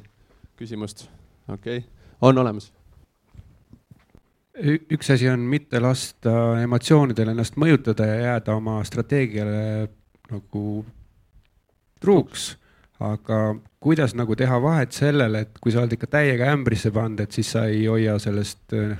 küsimust? 0.59 1.07
okei 1.47 1.83
okay., 1.83 1.89
on 2.21 2.37
olemas 2.37 2.71
üks 4.63 5.09
asi 5.11 5.27
on 5.27 5.41
mitte 5.51 5.81
lasta 5.83 6.31
emotsioonidel 6.63 7.33
ennast 7.33 7.57
mõjutada 7.59 8.07
ja 8.07 8.19
jääda 8.21 8.55
oma 8.55 8.77
strateegiale 8.87 9.89
nagu 10.31 10.85
truuks, 12.01 12.53
aga 13.01 13.55
kuidas 13.83 14.15
nagu 14.17 14.35
teha 14.37 14.59
vahet 14.63 14.95
sellele, 14.95 15.45
et 15.45 15.59
kui 15.61 15.73
sa 15.73 15.83
oled 15.83 15.95
ikka 15.97 16.09
täiega 16.17 16.51
ämbrisse 16.53 16.91
pannud, 16.95 17.25
et 17.25 17.35
siis 17.35 17.51
sa 17.55 17.65
ei 17.69 17.85
hoia 17.91 18.17
sellest 18.21 18.73
äh, 18.77 18.95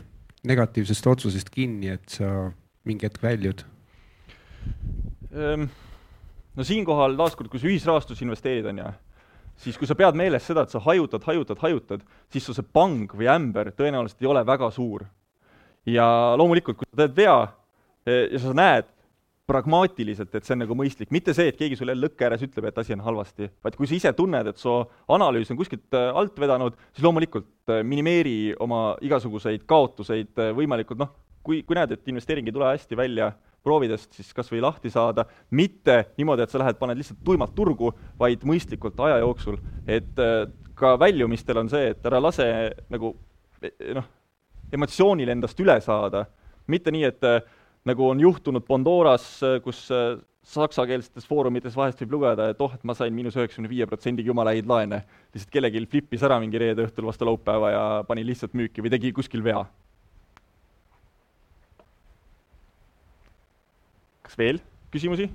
negatiivsest 0.46 1.08
otsusest 1.10 1.50
kinni, 1.54 1.94
et 1.96 2.18
sa 2.18 2.52
mingi 2.86 3.08
hetk 3.08 3.24
väljud? 3.24 3.64
Ehm, 5.36 5.66
no 6.56 6.68
siinkohal 6.68 7.18
taaskord, 7.20 7.50
kui 7.52 7.62
sa 7.62 7.70
ühisrahastusse 7.70 8.26
investeerid, 8.26 8.68
on 8.72 8.84
ju, 8.84 8.92
siis 9.66 9.78
kui 9.80 9.90
sa 9.90 9.98
pead 9.98 10.18
meeles 10.20 10.46
seda, 10.46 10.66
et 10.66 10.74
sa 10.74 10.82
hajutad, 10.86 11.26
hajutad, 11.28 11.60
hajutad, 11.64 12.06
siis 12.32 12.46
su 12.46 12.56
see 12.56 12.66
pang 12.76 13.12
või 13.12 13.30
ämber 13.32 13.72
tõenäoliselt 13.76 14.24
ei 14.24 14.32
ole 14.32 14.46
väga 14.48 14.72
suur. 14.72 15.06
ja 15.86 16.34
loomulikult, 16.38 16.80
kui 16.80 16.88
sa 16.90 16.98
teed 16.98 17.12
vea 17.14 17.38
eh, 18.10 18.32
ja 18.34 18.40
sa 18.42 18.54
näed, 18.58 18.88
pragmaatiliselt, 19.48 20.34
et 20.34 20.46
see 20.46 20.56
on 20.56 20.64
nagu 20.64 20.76
mõistlik, 20.78 21.12
mitte 21.14 21.34
see, 21.38 21.52
et 21.52 21.58
keegi 21.60 21.78
sulle 21.78 21.94
lõkke 21.98 22.26
ääres 22.26 22.42
ütleb, 22.48 22.66
et 22.70 22.80
asi 22.82 22.96
on 22.96 23.04
halvasti, 23.06 23.50
vaid 23.64 23.76
kui 23.78 23.90
sa 23.90 23.98
ise 23.98 24.12
tunned, 24.18 24.50
et 24.50 24.62
su 24.62 24.74
analüüs 25.14 25.52
on 25.54 25.60
kuskilt 25.60 25.98
äh, 25.98 26.10
alt 26.18 26.40
vedanud, 26.42 26.78
siis 26.96 27.06
loomulikult 27.06 27.74
äh, 27.74 27.84
minimeeri 27.86 28.56
oma 28.66 28.96
igasuguseid 29.06 29.68
kaotuseid 29.70 30.42
äh, 30.42 30.50
võimalikult 30.58 31.02
noh, 31.04 31.12
kui, 31.46 31.62
kui 31.62 31.78
näed, 31.78 31.94
et 31.94 32.10
investeering 32.10 32.50
ei 32.50 32.56
tule 32.56 32.72
hästi 32.72 32.98
välja 32.98 33.30
proovidest, 33.66 34.12
siis 34.18 34.34
kas 34.34 34.50
või 34.50 34.64
lahti 34.66 34.90
saada, 34.94 35.28
mitte 35.54 36.00
niimoodi, 36.18 36.46
et 36.46 36.54
sa 36.54 36.62
lähed, 36.62 36.80
paned 36.82 36.98
lihtsalt 36.98 37.22
tuimalt 37.26 37.54
turgu, 37.58 37.92
vaid 38.18 38.46
mõistlikult 38.46 38.98
aja 39.06 39.20
jooksul, 39.22 39.58
et 39.90 40.22
ka 40.78 40.92
väljumistel 41.02 41.62
on 41.62 41.70
see, 41.72 41.92
et 41.94 42.06
ära 42.06 42.22
lase 42.22 42.46
nagu 42.94 43.14
noh, 43.98 44.10
emotsioonil 44.74 45.34
endast 45.34 45.62
üle 45.66 45.80
saada, 45.82 46.28
mitte 46.70 46.94
nii, 46.94 47.10
et 47.10 47.26
nagu 47.86 48.08
on 48.10 48.20
juhtunud 48.20 48.66
Bondoras, 48.68 49.28
kus 49.64 49.86
äh, 49.94 50.18
saksakeelsetes 50.46 51.26
foorumites 51.30 51.76
vahest 51.78 52.02
võib 52.04 52.18
lugeda, 52.18 52.50
et 52.54 52.62
oh, 52.62 52.74
et 52.74 52.84
ma 52.86 52.94
sain 52.98 53.14
miinus 53.14 53.38
üheksakümne 53.38 53.70
viie 53.70 53.88
protsendiga 53.90 54.30
jumala 54.30 54.54
häid 54.54 54.70
laene. 54.70 55.02
lihtsalt 55.34 55.54
kellelgi 55.54 55.86
flipis 55.90 56.26
ära 56.26 56.38
mingi 56.42 56.62
reede 56.62 56.86
õhtul 56.86 57.10
vastu 57.10 57.26
laupäeva 57.26 57.72
ja 57.74 57.86
pani 58.08 58.26
lihtsalt 58.26 58.54
müüki 58.54 58.86
või 58.86 58.94
tegi 58.94 59.14
kuskil 59.14 59.44
vea. 59.46 59.66
kas 64.26 64.38
veel 64.38 64.62
küsimusi? 64.94 65.30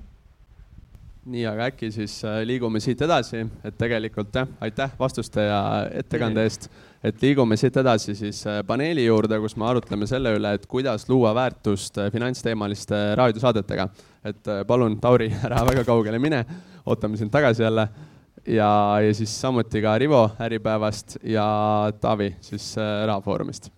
Nii, 1.25 1.43
aga 1.45 1.67
äkki 1.69 1.91
siis 1.93 2.15
äh, 2.25 2.41
liigume 2.47 2.81
siit 2.81 3.01
edasi, 3.05 3.43
et 3.65 3.77
tegelikult 3.77 4.33
jah, 4.35 4.49
aitäh 4.63 4.93
vastuste 4.99 5.43
ja 5.45 5.61
ettekande 6.01 6.45
eest. 6.47 6.69
et 7.03 7.21
liigume 7.21 7.57
siit 7.57 7.77
edasi 7.77 8.15
siis 8.17 8.41
äh, 8.49 8.61
paneeli 8.67 9.05
juurde, 9.05 9.39
kus 9.39 9.55
me 9.57 9.67
arutleme 9.69 10.07
selle 10.09 10.33
üle, 10.37 10.53
et 10.57 10.65
kuidas 10.69 11.07
luua 11.09 11.33
väärtust 11.37 11.97
äh, 12.01 12.11
finantsteemaliste 12.11 13.01
raadiosaadetega. 13.15 13.89
et 14.25 14.53
palun, 14.67 14.99
Tauri, 15.01 15.31
ära 15.45 15.65
väga 15.67 15.85
kaugele 15.85 16.19
mine, 16.19 16.45
ootame 16.85 17.17
sind 17.17 17.31
tagasi 17.31 17.63
jälle. 17.63 17.87
ja, 18.47 18.99
ja 19.05 19.13
siis 19.13 19.41
samuti 19.41 19.81
ka 19.81 19.97
Rivo 19.97 20.29
Äripäevast 20.39 21.17
ja 21.23 21.91
Taavi 22.01 22.35
siis 22.41 22.75
Rahafoorumist 23.05 23.69